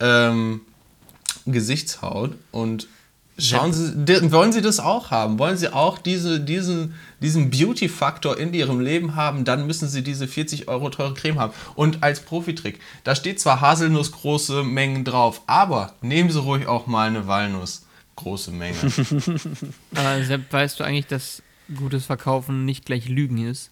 [0.00, 0.62] ähm,
[1.44, 2.88] Gesichtshaut und
[3.38, 5.38] schauen Sie, wollen Sie das auch haben?
[5.38, 9.44] Wollen Sie auch diese, diesen, diesen Beauty-Faktor in Ihrem Leben haben?
[9.44, 11.52] Dann müssen Sie diese 40 Euro teure Creme haben.
[11.74, 17.08] Und als Profitrick, da steht zwar haselnussgroße Mengen drauf, aber nehmen Sie ruhig auch mal
[17.08, 17.84] eine Walnuss.
[18.16, 18.76] Große Menge.
[19.94, 21.42] Aber Sepp, weißt du eigentlich, dass
[21.74, 23.70] gutes Verkaufen nicht gleich Lügen ist?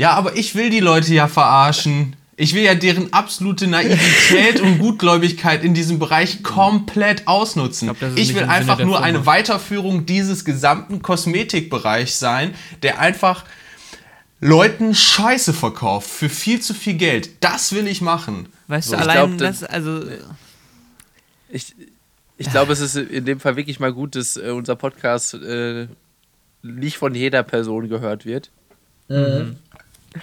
[0.00, 2.16] Ja, aber ich will die Leute ja verarschen.
[2.36, 7.90] Ich will ja deren absolute Naivität und Gutgläubigkeit in diesem Bereich komplett ausnutzen.
[7.90, 9.00] Ich glaub, Ich, will einfach nur Firma.
[9.06, 13.44] eine Weiterführung dieses gesamten Kosmetikbereichs sein, der einfach
[14.40, 17.28] Leuten Scheiße verkauft für viel zu viel Geld.
[17.40, 18.48] Das will ich machen.
[18.68, 20.00] Weißt So, du, ich allein glaub, das, also,
[21.50, 21.74] Ich,
[22.38, 25.88] ich glaube, es ist in dem Fall wirklich mal gut, dass äh, unser Podcast äh,
[26.62, 28.50] nicht von jeder Person gehört wird.
[29.10, 29.52] Ey,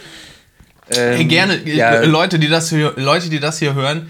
[0.89, 4.07] Ähm, gerne, ja, Leute, die das hier, Leute, die das hier hören,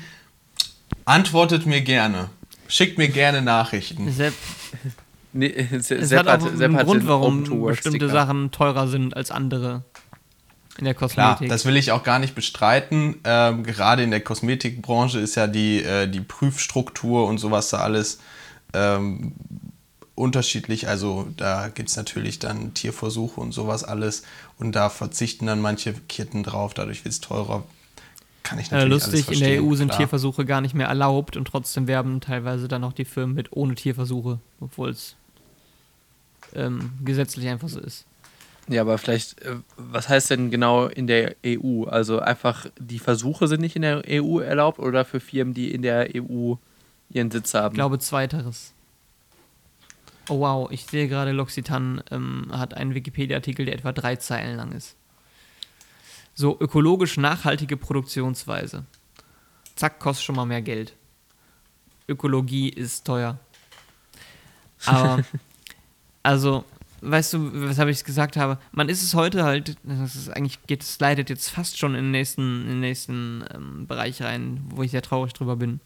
[1.05, 2.29] antwortet mir gerne.
[2.67, 4.11] Schickt mir gerne Nachrichten.
[4.11, 4.35] Sepp,
[5.33, 8.09] nee, es Sepp hat auch hat- einen Grund, warum bestimmte Sticker.
[8.09, 9.85] Sachen teurer sind als andere
[10.77, 11.49] in der Klar, Kosmetik.
[11.49, 13.15] das will ich auch gar nicht bestreiten.
[13.23, 18.19] Ähm, gerade in der Kosmetikbranche ist ja die, äh, die Prüfstruktur und sowas da alles
[18.75, 19.33] ähm,
[20.13, 20.87] unterschiedlich.
[20.87, 24.21] Also da gibt es natürlich dann Tierversuche und sowas alles.
[24.59, 27.63] Und da verzichten dann manche Ketten drauf, dadurch wird es teurer.
[28.43, 29.99] Kann ich äh, natürlich alles lustig, in der EU sind klar.
[29.99, 33.75] Tierversuche gar nicht mehr erlaubt und trotzdem werben teilweise dann auch die Firmen mit ohne
[33.75, 35.15] Tierversuche, obwohl es
[36.55, 38.05] ähm, gesetzlich einfach so ist.
[38.69, 41.85] Ja, aber vielleicht, äh, was heißt denn genau in der EU?
[41.85, 45.81] Also einfach, die Versuche sind nicht in der EU erlaubt oder für Firmen, die in
[45.81, 46.55] der EU
[47.09, 47.73] ihren Sitz haben?
[47.73, 48.73] Ich glaube, zweiteres.
[50.29, 54.71] Oh wow, ich sehe gerade, L'Occitane ähm, hat einen Wikipedia-Artikel, der etwa drei Zeilen lang
[54.71, 54.95] ist.
[56.33, 58.85] So, ökologisch nachhaltige Produktionsweise.
[59.75, 60.93] Zack, kostet schon mal mehr Geld.
[62.07, 63.39] Ökologie ist teuer.
[64.85, 65.23] Aber,
[66.23, 66.65] also,
[67.01, 68.59] weißt du, weshalb ich es gesagt habe?
[68.71, 72.05] Man ist es heute halt, das ist eigentlich, geht es leidet jetzt fast schon in
[72.05, 75.79] den nächsten, in den nächsten ähm, Bereich rein, wo ich sehr traurig drüber bin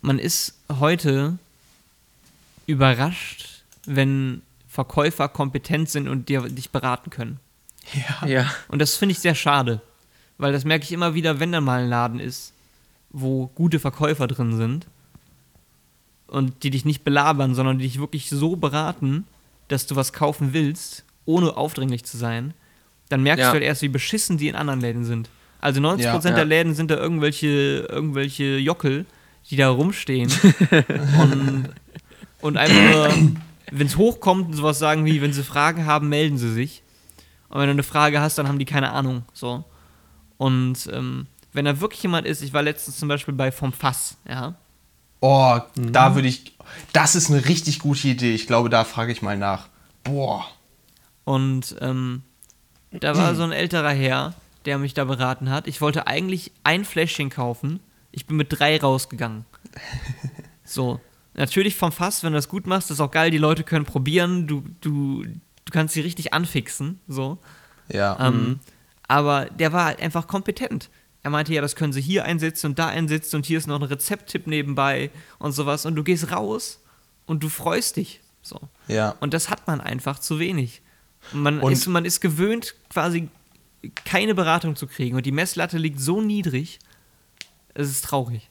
[0.00, 1.38] man ist heute
[2.68, 7.40] überrascht, wenn Verkäufer kompetent sind und dir, dich beraten können.
[8.26, 8.50] Ja.
[8.68, 9.80] Und das finde ich sehr schade,
[10.36, 12.52] weil das merke ich immer wieder, wenn da mal ein Laden ist,
[13.10, 14.86] wo gute Verkäufer drin sind
[16.26, 19.24] und die dich nicht belabern, sondern die dich wirklich so beraten,
[19.68, 22.52] dass du was kaufen willst, ohne aufdringlich zu sein,
[23.08, 23.48] dann merkst Ja.
[23.48, 25.30] du halt erst, wie beschissen die in anderen Läden sind.
[25.62, 26.18] Also 90% Ja.
[26.18, 26.42] der Ja.
[26.44, 29.06] Läden sind da irgendwelche, irgendwelche Jockel,
[29.50, 30.30] die da rumstehen
[31.22, 31.70] und,
[32.40, 33.34] und einfach nur,
[33.70, 36.82] wenn es hochkommt, sowas sagen wie, wenn sie Fragen haben, melden sie sich.
[37.48, 39.22] Und wenn du eine Frage hast, dann haben die keine Ahnung.
[39.32, 39.64] So.
[40.36, 44.16] Und ähm, wenn da wirklich jemand ist, ich war letztens zum Beispiel bei Vom Fass,
[44.28, 44.54] ja.
[45.20, 45.92] Oh, Mhm.
[45.92, 46.54] da würde ich.
[46.92, 48.34] Das ist eine richtig gute Idee.
[48.34, 49.68] Ich glaube, da frage ich mal nach.
[50.04, 50.46] Boah.
[51.24, 52.22] Und ähm,
[52.92, 54.34] da war so ein älterer Herr,
[54.66, 55.66] der mich da beraten hat.
[55.66, 57.80] Ich wollte eigentlich ein Fläschchen kaufen.
[58.12, 59.44] Ich bin mit drei rausgegangen.
[60.64, 61.00] So.
[61.38, 63.30] Natürlich vom Fass, wenn du das gut machst, ist auch geil.
[63.30, 64.48] Die Leute können probieren.
[64.48, 66.98] Du, du, du kannst sie richtig anfixen.
[67.06, 67.38] So.
[67.88, 68.18] Ja.
[68.20, 68.58] Ähm,
[69.06, 70.90] aber der war halt einfach kompetent.
[71.22, 73.76] Er meinte, ja, das können sie hier einsetzen und da einsetzen und hier ist noch
[73.80, 75.86] ein Rezepttipp nebenbei und sowas.
[75.86, 76.80] Und du gehst raus
[77.26, 78.20] und du freust dich.
[78.42, 78.60] So.
[78.88, 79.14] ja.
[79.20, 80.82] Und das hat man einfach zu wenig.
[81.32, 83.28] Man, Und- ist, man ist gewöhnt, quasi
[84.04, 85.16] keine Beratung zu kriegen.
[85.16, 86.80] Und die Messlatte liegt so niedrig,
[87.74, 88.47] es ist traurig.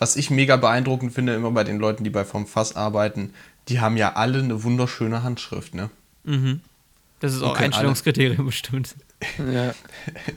[0.00, 3.32] Was ich mega beeindruckend finde, immer bei den Leuten, die bei Vom Fass arbeiten,
[3.68, 5.90] die haben ja alle eine wunderschöne Handschrift, ne?
[7.20, 8.96] Das ist auch Okay, Einstellungskriterium bestimmt.
[9.52, 9.72] ja.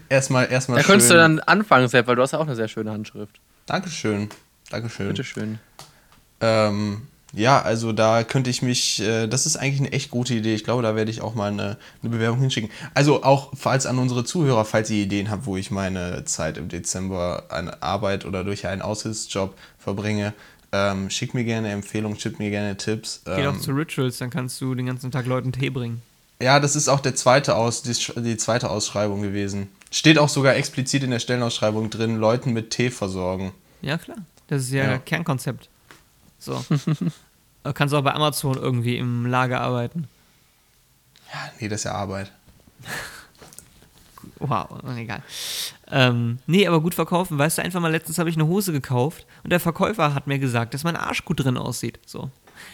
[0.10, 0.92] Erstmal, erstmal Da schön.
[0.92, 3.40] könntest du dann anfangen, Sepp, weil du hast ja auch eine sehr schöne Handschrift.
[3.66, 4.30] Dankeschön.
[4.70, 5.08] Dankeschön.
[5.08, 5.60] Bitteschön.
[6.42, 10.54] Ähm, ja, also da könnte ich mich, äh, das ist eigentlich eine echt gute Idee.
[10.54, 12.70] Ich glaube, da werde ich auch mal eine, eine Bewerbung hinschicken.
[12.94, 16.70] Also auch falls an unsere Zuhörer, falls ihr Ideen habt, wo ich meine Zeit im
[16.70, 20.34] Dezember an Arbeit oder durch einen Aushilfsjob verbringe,
[20.72, 23.22] ähm, schickt mir gerne Empfehlungen, schickt mir gerne Tipps.
[23.26, 26.02] Geh Ähm, doch zu Rituals, dann kannst du den ganzen Tag Leuten Tee bringen.
[26.42, 29.70] ja, das ist auch der zweite Aus, die, die zweite Ausschreibung gewesen.
[29.92, 33.54] Steht auch sogar explizit in der Stellenausschreibung drin, Leuten mit Tee versorgen.
[33.82, 34.18] Ja, klar.
[34.48, 34.98] Das ist ja, Ja.
[34.98, 35.70] Kernkonzept.
[36.44, 36.64] So.
[37.64, 40.08] Du kannst auch bei Amazon irgendwie im Lager arbeiten.
[41.34, 42.32] Ja, nee, das ist ja Arbeit.
[44.40, 45.22] Wow, egal.
[45.92, 47.38] Ähm, nee, aber gut verkaufen.
[47.38, 50.40] Weißt du, einfach mal letztens habe ich eine Hose gekauft und der Verkäufer hat mir
[50.40, 52.00] gesagt, dass mein Arsch gut drin aussieht.
[52.06, 52.30] So.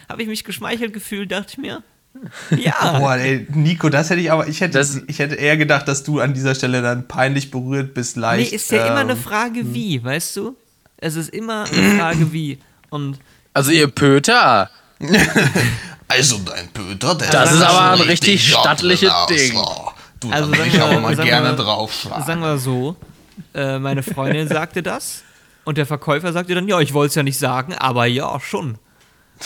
[0.07, 1.83] Habe ich mich geschmeichelt gefühlt, dachte ich mir.
[2.57, 2.97] Ja.
[2.99, 6.03] Boah, ey, Nico, das hätte ich aber, ich hätte, Das- ich hätte eher gedacht, dass
[6.03, 8.51] du an dieser Stelle dann peinlich berührt bist, nee, leicht.
[8.53, 10.55] ist ja immer eine ähm, Frage, wie, weißt du?
[10.97, 12.57] Es ist immer eine Frage, wie.
[12.89, 13.19] Und
[13.53, 14.69] Also ihr Pöter,
[16.07, 19.11] Also dein Pöter, der Das ist aber ein richtig stattliches.
[19.29, 19.53] Ding.
[20.19, 22.25] Du, Also da ich wir- aber mal sagen gerne wir- drauf schlagen.
[22.25, 22.95] sagen wir so,
[23.53, 25.23] äh, meine Freundin sagte das
[25.65, 28.77] und der Verkäufer sagte dann, ja, ich wollte es ja nicht sagen, aber ja, schon.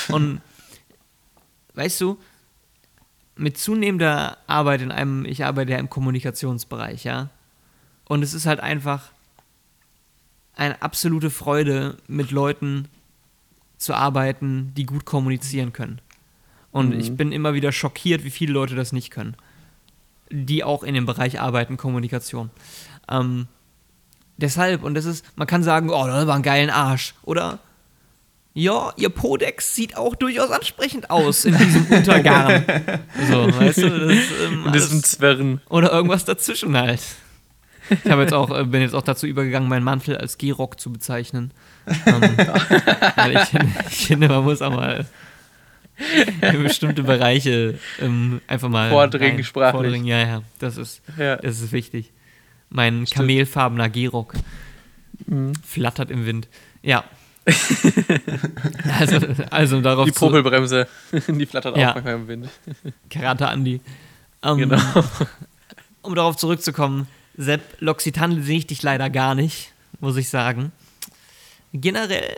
[0.07, 0.41] Und
[1.75, 2.17] weißt du,
[3.35, 7.29] mit zunehmender Arbeit in einem, ich arbeite ja im Kommunikationsbereich, ja,
[8.05, 9.01] Und es ist halt einfach
[10.55, 12.87] eine absolute Freude, mit Leuten
[13.83, 15.99] zu arbeiten, die gut kommunizieren können.
[16.71, 16.99] Und Mhm.
[16.99, 19.35] ich bin immer wieder schockiert, wie viele Leute das nicht können.
[20.31, 22.49] Die auch in dem Bereich arbeiten, Kommunikation.
[23.09, 23.47] Ähm,
[24.37, 27.13] deshalb, und das ist, man kann sagen, oh, das war ein geilen Arsch.
[27.23, 27.59] Oder,
[28.55, 32.65] ja, ihr Podex sieht auch durchaus ansprechend aus in diesem Untergarn.
[33.29, 35.61] so, weißt du, das ist, ähm, alles- Zwerren.
[35.69, 37.01] oder irgendwas dazwischen halt.
[37.89, 40.91] Ich habe jetzt auch, äh, bin jetzt auch dazu übergegangen, meinen Mantel als G-Rock zu
[40.91, 41.51] bezeichnen.
[42.05, 42.21] Ähm,
[43.15, 45.05] weil ich, finde- ich finde, man muss auch mal
[46.41, 49.73] in bestimmte Bereiche ähm, einfach mal Vordringen, rein- sprachlich.
[49.81, 51.35] Vordringen, ja, ja, das ist, Ja.
[51.37, 52.11] das ist wichtig.
[52.69, 53.15] Mein Stimmt.
[53.27, 54.33] kamelfarbener G-Rock
[55.27, 55.53] Mhm.
[55.63, 56.47] flattert im Wind.
[56.81, 57.03] Ja.
[58.99, 59.17] also,
[59.51, 60.87] also darauf Die Popelbremse,
[61.27, 61.91] die flattert Ja.
[61.91, 62.49] auch manchmal im Wind.
[63.09, 63.81] Karate Andi.
[64.41, 64.81] Ähm, Genau.
[66.01, 70.71] um darauf zurückzukommen, Sepp, L'Occitane sehe ich dich leider gar nicht, muss ich sagen.
[71.73, 72.37] Generell,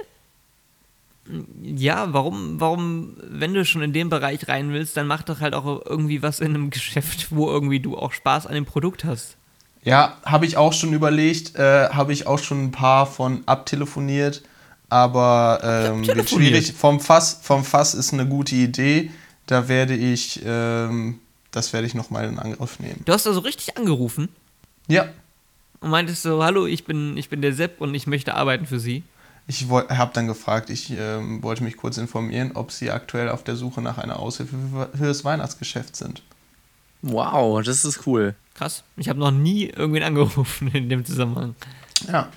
[1.62, 5.54] ja, warum, warum, wenn du schon in den Bereich rein willst, dann mach doch halt
[5.54, 9.36] auch irgendwie was in einem Geschäft, wo irgendwie du auch Spaß an dem Produkt hast.
[9.84, 14.42] Ja, habe ich auch schon überlegt, äh, habe ich auch schon ein paar von abtelefoniert,
[14.90, 16.74] aber ähm, wird schwierig.
[16.74, 19.12] Vom Fass, vom Fass ist eine gute Idee.
[19.46, 21.20] Da werde ich, ähm,
[21.52, 23.02] das werde ich nochmal in Angriff nehmen.
[23.06, 24.30] Du hast also richtig angerufen
[24.88, 25.08] Ja,
[25.86, 28.80] und meintest so, hallo, ich bin, ich bin der Sepp und ich möchte arbeiten für
[28.80, 29.04] Sie.
[29.46, 33.56] ich habe dann gefragt, ich ähm, wollte mich kurz informieren, ob Sie aktuell auf der
[33.56, 36.24] Suche nach einer Aushilfe für, für das Weihnachtsgeschäft sind.
[37.04, 38.34] Wow, das ist cool.
[38.56, 38.84] Krass.
[38.98, 41.56] Ich habe noch nie irgendwen angerufen in dem Zusammenhang.
[42.12, 42.30] Ja.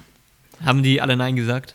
[0.63, 1.75] Haben die alle Nein gesagt?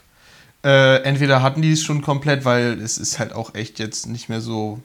[0.63, 4.29] Äh, entweder hatten die es schon komplett, weil es ist halt auch echt jetzt nicht
[4.29, 4.79] mehr so,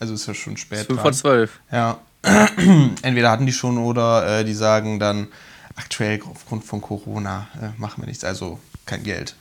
[0.00, 0.86] also ist ja schon spät.
[0.86, 1.14] 5 vor dran.
[1.14, 1.60] 12.
[1.70, 1.98] Ja.
[3.02, 5.28] Entweder hatten die schon oder äh, die sagen dann,
[5.76, 9.34] aktuell aufgrund von Corona äh, machen wir nichts, also kein Geld.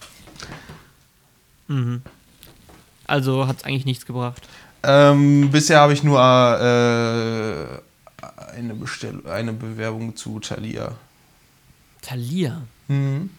[1.68, 2.02] Mhm.
[3.08, 4.42] Also hat es eigentlich nichts gebracht.
[4.84, 7.82] Ähm, bisher habe ich nur äh,
[8.58, 10.94] eine, Bestell eine Bewerbung zu Thalia.
[12.02, 12.62] Thalia.
[12.88, 13.30] Mhm.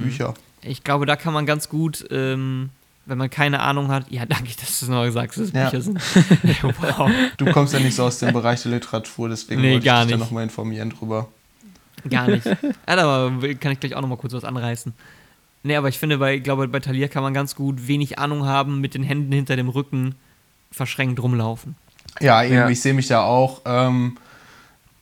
[0.00, 0.34] Bücher.
[0.62, 2.70] Ich glaube, da kann man ganz gut, ähm,
[3.06, 5.64] wenn man keine Ahnung hat, ja, danke, dass du es noch sagst, dass es Ja.
[5.70, 6.00] Bücher sind.
[6.62, 7.10] wow.
[7.36, 10.06] Du kommst ja nicht so aus dem Bereich der Literatur, deswegen Nee, wollte gar ich
[10.06, 10.26] dich da nicht.
[10.26, 11.28] nochmal informieren drüber.
[12.08, 12.44] Gar nicht.
[12.88, 14.92] Ja, aber kann ich gleich auch noch mal kurz was anreißen.
[15.62, 18.44] Nee, aber ich finde, bei, ich glaube, bei Thalia kann man ganz gut wenig Ahnung
[18.44, 20.14] haben, mit den Händen hinter dem Rücken
[20.70, 21.76] verschränkt rumlaufen.
[22.20, 22.68] Ja, eben, Ja.
[22.68, 24.18] ich sehe mich da auch ähm,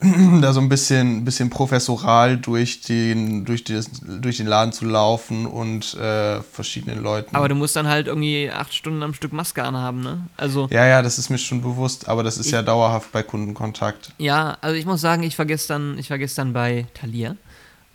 [0.40, 5.46] da so ein bisschen, bisschen professoral durch den, durch, das, durch den Laden zu laufen
[5.46, 7.34] und äh, verschiedenen Leuten.
[7.36, 10.26] Aber du musst dann halt irgendwie acht Stunden am Stück Maske anhaben, ne?
[10.36, 14.12] Also, ja, ja, das ist mir schon bewusst, aber das ist ja dauerhaft bei Kundenkontakt.
[14.18, 17.36] Ja, also ich muss sagen, ich war gestern, ich war gestern bei Thalia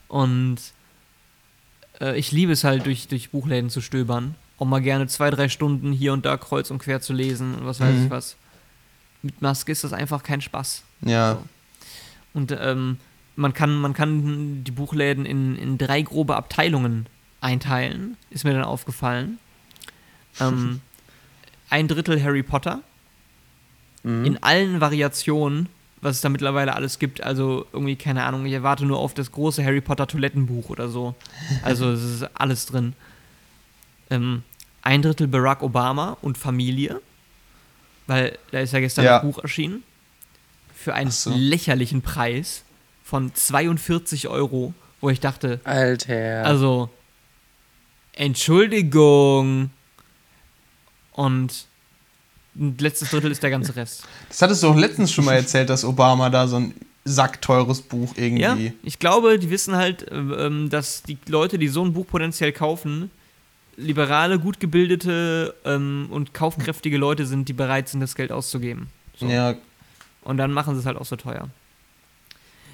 [0.08, 0.58] und
[2.00, 4.36] äh, ich liebe es halt, durch, durch Buchläden zu stöbern.
[4.60, 7.66] Auch mal gerne zwei, drei Stunden hier und da kreuz und quer zu lesen und
[7.66, 8.06] was weiß Mhm.
[8.06, 8.36] ich was.
[9.22, 10.84] Mit Maske ist das einfach kein Spaß.
[11.02, 11.38] Ja,
[12.38, 12.98] Und ähm,
[13.36, 17.08] man, kann, man kann die Buchläden in, in drei grobe Abteilungen
[17.42, 19.40] einteilen, ist mir dann aufgefallen.
[20.40, 20.82] Ähm,
[21.72, 22.82] ein Drittel Harry Potter,
[24.04, 24.26] Mhm.
[24.26, 25.68] in allen Variationen,
[26.00, 27.22] was es da mittlerweile alles gibt.
[27.24, 31.16] Also irgendwie, keine Ahnung, ich erwarte nur auf das große Harry Potter Toilettenbuch oder so.
[31.64, 32.94] Also es ist alles drin.
[34.12, 34.44] Ähm,
[34.84, 37.02] ein Drittel Barack Obama und Familie,
[38.06, 39.14] weil da ist ja gestern Ja.
[39.14, 39.82] das Buch erschienen.
[40.78, 41.32] Für einen so.
[41.36, 42.64] lächerlichen Preis
[43.04, 46.46] von 42 Euro, wo ich dachte, Alter.
[46.46, 46.90] also,
[48.14, 49.72] Entschuldigung.
[51.14, 51.66] Und
[52.56, 54.04] ein letztes Drittel ist der ganze Rest.
[54.30, 56.74] das hattest du auch letztens schon mal erzählt, dass Obama da so ein
[57.06, 58.42] sackteures Buch irgendwie.
[58.42, 62.52] Ja, ich glaube, die wissen halt, ähm, dass die Leute, die so ein Buch potenziell
[62.52, 63.10] kaufen,
[63.78, 68.88] liberale, gut gebildete ähm, und kaufkräftige Leute sind, die bereit sind, das Geld auszugeben.
[69.16, 69.28] So.
[69.28, 69.56] Ja,
[70.28, 71.50] Und dann machen sie es halt auch so teuer.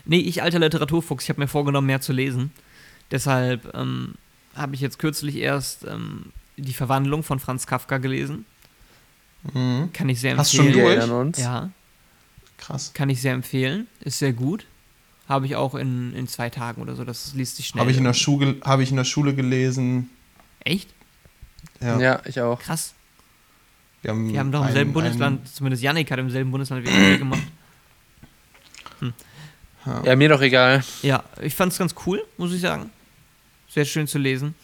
[0.05, 2.51] Nee, ich alter Literaturfuchs, ich habe mir vorgenommen, mehr zu lesen.
[3.11, 4.15] Deshalb ähm,
[4.55, 8.45] habe ich jetzt kürzlich erst ähm, die Verwandlung von Franz Kafka gelesen.
[9.53, 9.91] mhm.
[9.93, 10.99] Kann ich sehr Hast du schon empfehlen.
[11.07, 11.11] durch?
[11.11, 11.37] uns.
[11.37, 11.69] Ja,
[12.57, 12.91] krass.
[12.93, 13.87] kann ich sehr empfehlen.
[14.01, 14.65] Ist sehr gut.
[15.29, 17.05] Habe ich auch in, in zwei Tagen oder so.
[17.05, 17.81] Das liest sich schnell.
[17.81, 20.09] Habe ich, in der Schule- hab ich in der Schule gelesen.
[20.59, 20.89] Echt?
[21.79, 21.99] Ja.
[21.99, 22.59] Ja, ich auch.
[22.59, 22.93] Krass.
[24.03, 26.85] Wir haben, Wir haben doch im einen- selben Bundesland, zumindest Yannick hat im selben Bundesland
[26.85, 27.41] wie wir gemacht.
[30.05, 30.83] Ja, mir doch egal.
[31.01, 32.89] Ja, ich fand es ganz cool, muss ich sagen.
[33.69, 34.55] Sehr schön zu lesen.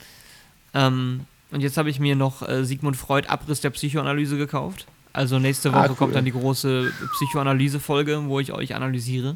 [0.73, 4.87] Ähm, und jetzt habe ich mir noch äh, Sigmund Freud Abriss der Psychoanalyse gekauft.
[5.11, 5.95] Also nächste Ah, Woche cool.
[5.95, 9.35] kommt dann die große Psychoanalyse-Folge, wo ich euch analysiere.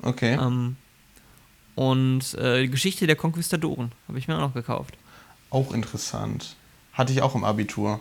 [0.00, 0.34] Okay.
[0.40, 0.76] Ähm,
[1.74, 4.94] Und äh, die Geschichte der Konquistadoren habe ich mir auch noch gekauft.
[5.50, 6.54] Auch interessant.
[6.92, 8.00] Hatte ich auch im Abitur.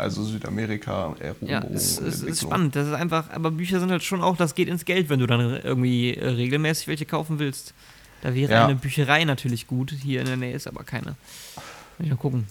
[0.00, 2.74] Also Südamerika, Eroberung, Ja, es, es ist spannend.
[2.74, 5.26] Das ist einfach, aber Bücher sind halt schon auch, das geht ins Geld, wenn du
[5.26, 7.74] dann irgendwie äh, regelmäßig welche kaufen willst.
[8.22, 8.64] Da wäre Ja.
[8.64, 9.92] eine Bücherei natürlich gut.
[9.92, 11.16] Hier in der Nähe ist aber keine.
[11.98, 12.46] Muss ich mal gucken.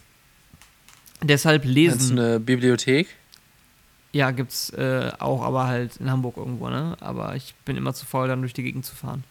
[1.22, 2.16] Deshalb lesen.
[2.16, 3.08] du eine Bibliothek?
[4.12, 6.96] Ja, gibt's äh, auch, aber halt in Hamburg irgendwo, ne?
[7.00, 9.24] Aber ich bin immer zu faul, dann durch die Gegend zu fahren.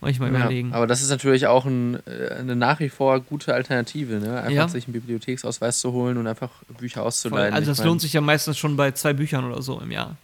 [0.00, 0.74] Muss ich mal überlegen.
[0.74, 4.40] aber das ist natürlich auch ein, äh, eine nach wie vor gute Alternative, ne?
[4.40, 4.68] Einfach Ja.
[4.68, 7.08] sich einen Bibliotheksausweis zu holen und einfach Bücher Voll.
[7.08, 7.54] auszuleihen.
[7.54, 9.90] Also Ich das mein, lohnt sich ja meistens schon bei zwei Büchern oder so im
[9.90, 10.16] Jahr.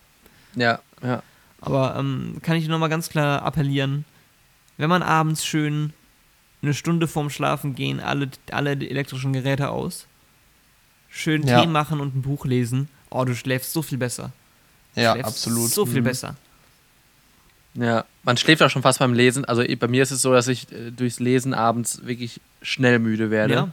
[0.57, 1.23] Ja, ja.
[1.63, 4.05] Aber ähm, kann ich nochmal ganz klar appellieren,
[4.77, 5.93] wenn man abends schön
[6.61, 10.07] eine Stunde vorm Schlafen gehen, alle, alle elektrischen Geräte aus,
[11.09, 11.61] schön Ja.
[11.63, 14.33] Tee machen und ein Buch lesen, oh, du schläfst so viel besser.
[14.95, 15.71] Ja, schläfst absolut.
[15.71, 16.05] So viel Mhm.
[16.05, 16.37] besser.
[17.75, 19.45] Ja, man schläft auch schon fast beim Lesen.
[19.45, 23.31] Also bei mir ist es so, dass ich äh, durchs Lesen abends wirklich schnell müde
[23.31, 23.55] werde.
[23.55, 23.69] Ja.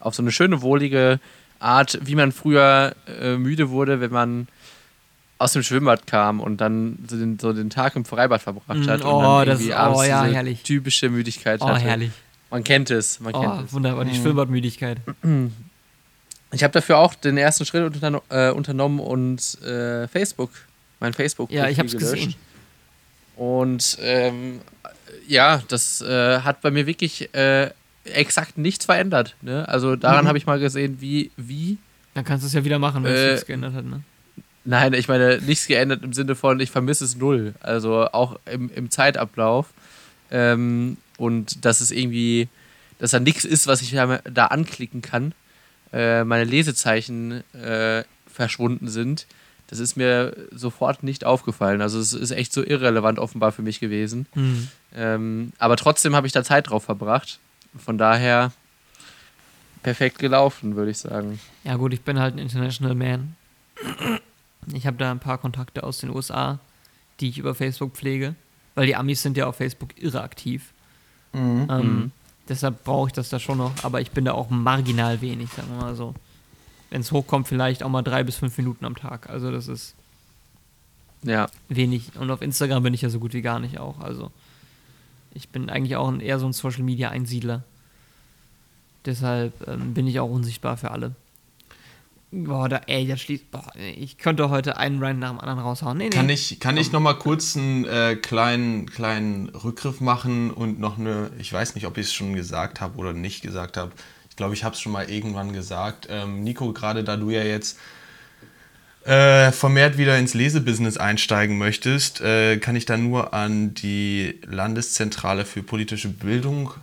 [0.00, 1.20] Auf so eine schöne, wohlige
[1.58, 4.48] Art, wie man früher äh, müde wurde, wenn man
[5.38, 8.88] aus dem Schwimmbad kam und dann so den, so den Tag im Freibad verbracht Mm,
[8.88, 10.62] hat oh, und dann das ist- abends oh, ja, diese herrlich.
[10.62, 11.80] typische Müdigkeit Oh, hatte.
[11.80, 12.10] herrlich.
[12.50, 13.72] Man kennt es, man Oh, kennt es.
[13.72, 14.22] wunderbar, die Mhm.
[14.22, 14.98] Schwimmbadmüdigkeit.
[16.52, 20.50] Ich habe dafür auch den ersten Schritt unterno äh, unternommen und äh, Facebook,
[21.00, 22.12] mein Facebook Ja, ich hab's gelöscht.
[22.14, 22.34] gesehen.
[23.36, 24.60] Und ähm,
[25.28, 27.70] ja, das äh, hat bei mir wirklich äh,
[28.04, 29.36] exakt nichts verändert.
[29.42, 29.68] Ne?
[29.68, 30.28] Also daran Mhm.
[30.28, 31.78] habe ich mal gesehen, wie, wie.
[32.14, 34.02] Dann kannst du es ja wieder machen, wenn es Äh, nichts geändert hat, ne?
[34.64, 37.54] Nein, ich meine, nichts geändert im Sinne von, ich vermisse es null.
[37.60, 39.66] Also auch im, im Zeitablauf.
[40.30, 42.48] Ähm, und dass es irgendwie,
[42.98, 45.34] dass da nichts ist, was ich da, anklicken kann.
[45.92, 49.26] Äh, meine Lesezeichen äh, verschwunden sind.
[49.68, 51.80] Das ist mir sofort nicht aufgefallen.
[51.82, 54.26] Also es ist echt so irrelevant offenbar für mich gewesen.
[54.34, 54.68] Hm.
[54.94, 57.40] Ähm, aber trotzdem habe ich da Zeit drauf verbracht.
[57.76, 58.52] Von daher
[59.82, 61.40] perfekt gelaufen, würde ich sagen.
[61.64, 63.34] Ja gut, ich bin halt ein International Man.
[64.72, 66.58] Ich habe da ein paar Kontakte aus den USA,
[67.20, 68.34] die ich über Facebook pflege,
[68.74, 70.72] weil die Amis sind ja auf Facebook irre aktiv.
[71.32, 71.66] Mhm.
[71.70, 72.12] Ähm, Mhm.
[72.48, 75.68] Deshalb brauche ich das da schon noch, aber ich bin da auch marginal wenig, sagen
[75.70, 76.14] wir mal so.
[76.90, 79.28] Wenn es hochkommt, vielleicht auch mal drei bis fünf Minuten am Tag.
[79.28, 79.94] Also das ist
[81.22, 82.12] Ja, wenig.
[82.18, 84.00] Und auf Instagram bin ich ja so gut wie gar nicht auch.
[84.00, 84.30] Also
[85.34, 87.64] ich bin eigentlich auch ein, eher so ein Social Media Einsiedler.
[89.04, 91.14] Deshalb ähm, bin ich auch unsichtbar für alle.
[92.32, 93.50] Boah, da, ey, das schließt.
[93.50, 95.96] Boah, ich könnte heute einen Rand nach dem anderen raushauen.
[95.96, 96.10] Nee, nee.
[96.10, 100.98] Kann ich, kann ich noch mal kurz einen äh, kleinen, kleinen Rückgriff machen und noch
[100.98, 103.92] eine, ich weiß nicht, ob ich es schon gesagt habe oder nicht gesagt habe.
[104.36, 106.08] Ich glaube, ich habe es schon mal irgendwann gesagt.
[106.10, 107.78] Ähm, Nico, gerade da du ja jetzt
[109.06, 115.46] äh, vermehrt wieder ins Lesebusiness einsteigen möchtest, äh, kann ich da nur an die Landeszentrale
[115.46, 116.74] für politische Bildung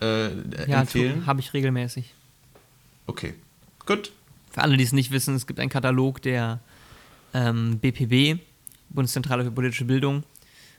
[0.00, 0.28] äh,
[0.66, 1.26] ja, empfehlen.
[1.26, 2.14] habe ich regelmäßig.
[3.06, 3.34] Okay,
[3.84, 4.10] gut.
[4.50, 6.60] Für alle, die es nicht wissen, es gibt einen Katalog der
[7.34, 8.40] ähm, BPB,
[8.88, 10.22] Bundeszentrale für politische Bildung,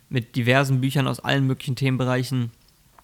[0.10, 2.49] mit diversen Büchern aus allen möglichen Themenbereichen.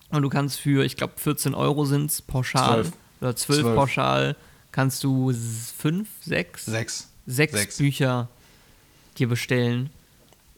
[0.10, 2.92] Und du kannst für, ich glaube, 14 Euro sind es pauschal Zwölf.
[3.22, 3.76] oder 12 Zwölf.
[3.76, 4.36] pauschal,
[4.72, 7.10] kannst du s- fünf, sechs, Sechs.
[7.26, 7.78] sechs, Sechs.
[7.78, 8.30] Bücher
[9.18, 9.90] dir bestellen,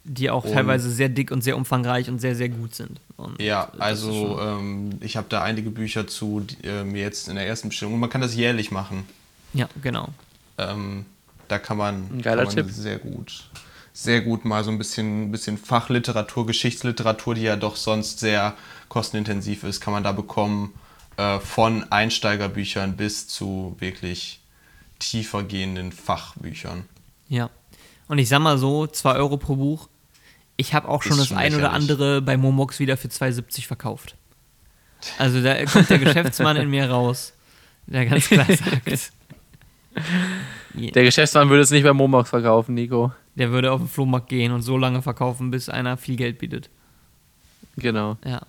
[0.03, 2.99] die auch Und- teilweise sehr dick und sehr umfangreich und sehr, sehr gut sind.
[3.17, 7.35] Und Ja, also ähm, ich habe da einige Bücher zu, die, äh, mir jetzt in
[7.35, 7.95] der ersten Bestellung.
[7.95, 9.05] Und man kann das jährlich machen.
[9.53, 10.09] ja, genau.
[10.57, 11.05] Ähm,
[11.47, 12.75] da kann man, Ein geiler kann man Tipp.
[12.75, 13.49] sehr gut,
[13.93, 18.55] sehr gut mal so ein bisschen, bisschen Fachliteratur, Geschichtsliteratur, die ja doch sonst sehr
[18.89, 20.73] kostenintensiv ist, kann man da bekommen.
[21.17, 24.39] Äh, von Einsteigerbüchern bis zu wirklich
[24.99, 26.85] tiefer gehenden Fachbüchern.
[27.27, 27.49] Ja.
[28.07, 29.89] Und ich sag mal so, 2 Euro pro Buch.
[30.57, 31.81] Ich habe auch schon Ist das schon ein oder lächerlich.
[31.91, 34.15] andere bei Momox wieder für 2,70 verkauft.
[35.17, 37.33] Also da kommt der Geschäftsmann in mir raus,
[37.85, 39.11] der ganz klar sagt,
[40.73, 43.11] der Geschäftsmann würde es nicht bei Momox verkaufen, Nico.
[43.35, 46.69] der würde auf den Flohmarkt gehen und so lange verkaufen, bis einer viel Geld bietet.
[47.77, 48.17] Genau.
[48.25, 48.41] Ja.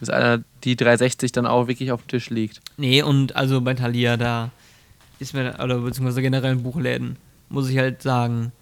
[0.00, 2.60] Bis einer die 360 dann auch wirklich auf dem Tisch liegt.
[2.76, 4.50] Nee, und also bei Thalia, da
[5.18, 7.16] ist mir, oder beziehungsweise generell in Buchläden,
[7.48, 8.52] muss ich halt sagen,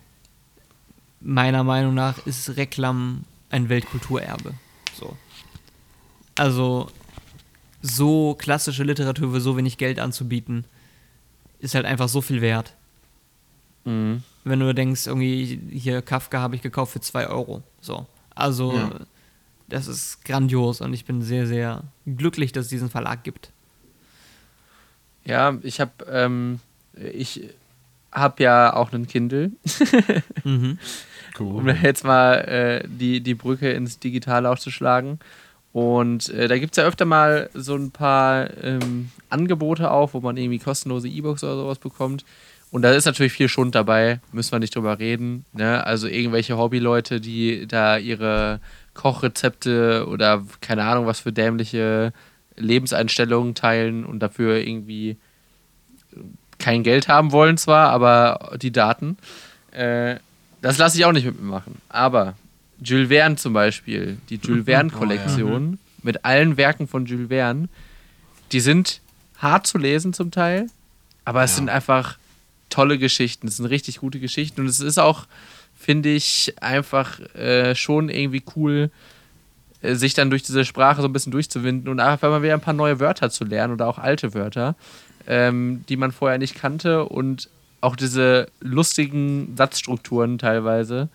[1.21, 4.55] meiner Meinung nach ist Reklam ein Weltkulturerbe.
[4.95, 5.17] So.
[6.37, 6.89] Also,
[7.83, 10.65] so klassische Literatur für so wenig Geld anzubieten,
[11.59, 12.75] ist halt einfach so viel wert.
[13.85, 14.23] Mhm.
[14.45, 17.63] Wenn du denkst, irgendwie, hier Kafka habe ich gekauft für 2 Euro.
[17.81, 18.07] So.
[18.35, 18.91] Also, Ja.
[19.69, 23.51] Das ist grandios und ich bin sehr, sehr glücklich, dass es diesen Verlag gibt.
[25.25, 26.61] Ja, ich habe ähm,
[26.95, 27.43] ich
[28.13, 29.53] habe ja auch einen Kindle.
[30.45, 30.79] Mhm.
[31.39, 35.19] um jetzt mal äh, die, die Brücke ins Digitale aufzuschlagen.
[35.73, 40.21] Und äh, da gibt es ja öfter mal so ein paar ähm, Angebote auch, wo
[40.21, 42.25] man irgendwie kostenlose E-Books oder sowas bekommt.
[42.71, 45.45] Und da ist natürlich viel Schund dabei, müssen wir nicht drüber reden.
[45.53, 45.85] Ne?
[45.85, 48.61] Also irgendwelche Hobbyleute, die da ihre
[48.97, 52.13] Kochrezepte oder keine Ahnung, was für dämliche
[52.57, 55.17] Lebenseinstellungen teilen und dafür irgendwie
[56.59, 59.19] kein Geld haben wollen zwar, aber die Daten.
[59.73, 60.17] Äh,
[60.63, 61.81] das lasse ich auch nicht mit mir machen.
[61.89, 62.35] Aber
[62.83, 67.69] Jules Verne zum Beispiel, die Jules Verne-Kollektion mit allen Werken von Jules Verne,
[68.53, 69.01] die sind
[69.39, 70.67] hart zu lesen zum Teil,
[71.25, 71.57] aber es Ja.
[71.57, 72.17] sind einfach
[72.71, 73.47] tolle Geschichten.
[73.49, 75.27] Es sind richtig gute Geschichten und es ist auch,
[75.77, 78.91] finde ich, einfach äh, schon irgendwie cool,
[79.83, 82.61] äh, sich dann durch diese Sprache so ein bisschen durchzuwinden und einfach mal wieder ein
[82.61, 84.75] paar neue Wörter zu lernen oder auch alte Wörter,
[85.27, 87.51] ähm, die man vorher nicht kannte und
[87.83, 91.09] auch diese lustigen Satzstrukturen teilweise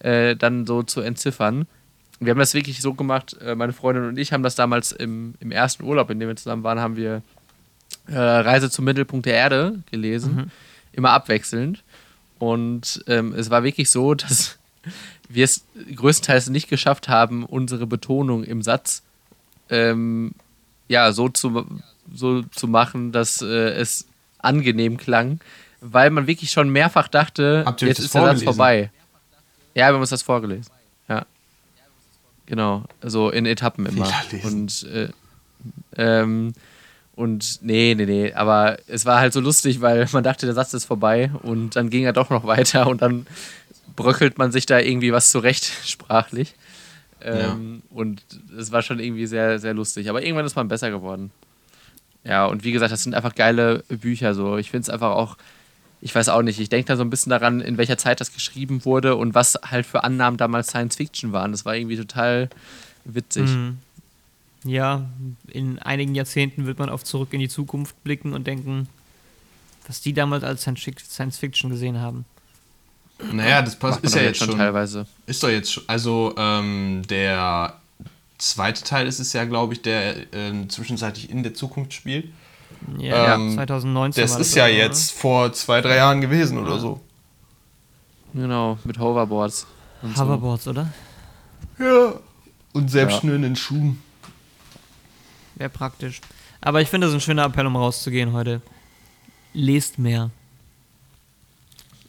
[0.00, 1.66] äh, dann so zu entziffern.
[2.20, 5.34] Wir haben das wirklich so gemacht, äh, meine Freundin und ich haben das damals im,
[5.38, 7.22] im ersten Urlaub, in dem wir zusammen waren, haben wir
[8.08, 10.50] äh, Reise zum Mittelpunkt der Erde gelesen,
[10.92, 11.84] immer abwechselnd.
[12.38, 14.58] Und ähm, es war wirklich so, dass
[15.28, 15.64] wir es
[15.94, 19.02] größtenteils nicht geschafft haben, unsere Betonung im Satz
[19.70, 20.32] ähm,
[20.88, 21.66] ja, so zu,
[22.12, 24.06] so zu machen, dass äh, es
[24.38, 25.40] angenehm klang,
[25.80, 28.90] weil man wirklich schon mehrfach dachte, jetzt ist der Satz vorbei.
[29.74, 30.72] Ja, wir haben uns das vorgelesen.
[31.08, 31.26] Ja.
[32.46, 34.10] Genau, also in Etappen immer.
[34.42, 35.08] Und äh,
[35.96, 36.54] ähm,
[37.18, 40.72] und nee, nee, nee, aber es war halt so lustig, weil man dachte, der Satz
[40.72, 43.26] ist vorbei und dann ging er doch noch weiter und dann
[43.96, 46.54] bröckelt man sich da irgendwie was zurecht sprachlich.
[47.20, 48.22] Ähm, Und
[48.56, 50.08] es war schon irgendwie sehr, sehr lustig.
[50.08, 51.32] Aber irgendwann ist man besser geworden.
[52.22, 54.32] Ja, und wie gesagt, das sind einfach geile Bücher.
[54.34, 54.56] So.
[54.56, 55.36] Ich finde es einfach auch,
[56.00, 58.32] ich weiß auch nicht, ich denke da so ein bisschen daran, in welcher Zeit das
[58.32, 61.50] geschrieben wurde und was halt für Annahmen damals Science Fiction waren.
[61.50, 62.48] Das war irgendwie total
[63.04, 63.50] witzig.
[63.50, 63.78] Mhm.
[64.64, 65.08] Ja,
[65.48, 68.88] in einigen Jahrzehnten wird man auf zurück in die Zukunft blicken und denken,
[69.86, 72.24] was die damals als Science- Fiction gesehen haben.
[73.32, 74.56] Naja, das passt, ist ja jetzt schon.
[74.56, 75.06] teilweise.
[75.26, 75.84] Ist doch jetzt schon.
[75.86, 77.74] Also, ähm, der
[78.38, 82.28] zweite Teil ist es ja, glaube ich, der ähm, zwischenzeitlich in der Zukunft spielt.
[82.98, 84.22] Ja, Ähm, 2019.
[84.22, 84.72] Das war ist ja oder?
[84.72, 87.00] jetzt vor zwei, drei Jahren gewesen oder so.
[88.34, 89.66] Genau, mit Hoverboards.
[90.02, 90.22] Und so.
[90.24, 90.92] Hoverboards, oder?
[91.78, 92.12] Ja.
[92.72, 92.88] Und Ja.
[92.88, 94.00] selbstschnürenden Schuhen.
[95.58, 96.20] Wäre praktisch.
[96.60, 98.62] Aber ich finde, das ist ein schöner Appell, um rauszugehen heute.
[99.52, 100.30] Lest mehr.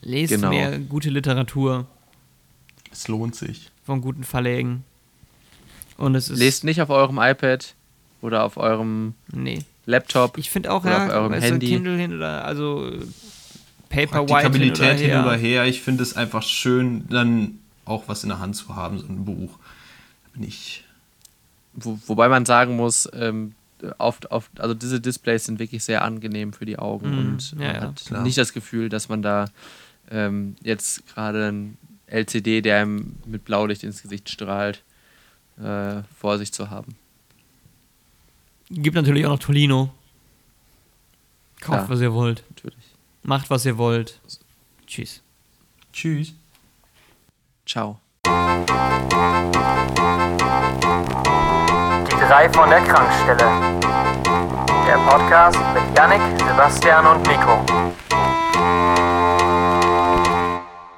[0.02, 0.48] Lest Genau.
[0.50, 1.86] mehr gute Literatur
[2.90, 3.70] Es lohnt sich.
[3.84, 4.84] von guten Verlegen.
[5.96, 6.38] Und es ist.
[6.38, 7.74] Lest nicht auf eurem iPad
[8.22, 9.60] oder auf eurem Nee.
[9.86, 10.38] Laptop.
[10.38, 11.66] Ich finde auch, Oder ja, auf eurem weißt du, Handy.
[11.66, 12.90] Kindle hin oder also
[13.88, 15.20] Paperwhite hin oder hin her.
[15.24, 15.64] oder her.
[15.66, 19.24] Ich finde es einfach schön, dann auch was in der Hand zu haben, so ein
[19.24, 19.58] Buch.
[20.24, 20.84] Da bin ich.
[21.72, 23.54] Wo, wobei man sagen muss, ähm,
[23.98, 27.58] oft, oft, also diese Displays sind wirklich sehr angenehm für die Augen Mhm, und ja,
[27.58, 28.22] man ja, hat klar.
[28.22, 29.46] nicht das Gefühl, dass man da
[30.10, 34.82] ähm, jetzt gerade ein LCD, der einem mit Blaulicht ins Gesicht strahlt,
[35.62, 36.96] äh, vor sich zu haben.
[38.70, 39.92] Gibt natürlich auch noch Tolino.
[41.60, 41.88] Kauft, Klar.
[41.90, 42.42] was ihr wollt.
[42.50, 42.84] Natürlich.
[43.22, 44.18] Macht, was ihr wollt.
[44.86, 45.22] Tschüss.
[45.92, 46.32] Tschüss.
[47.66, 48.00] Ciao.
[52.28, 53.50] Drei von der Krankstelle.
[54.86, 57.79] Der Podcast mit Yannick, Sebastian und Nico.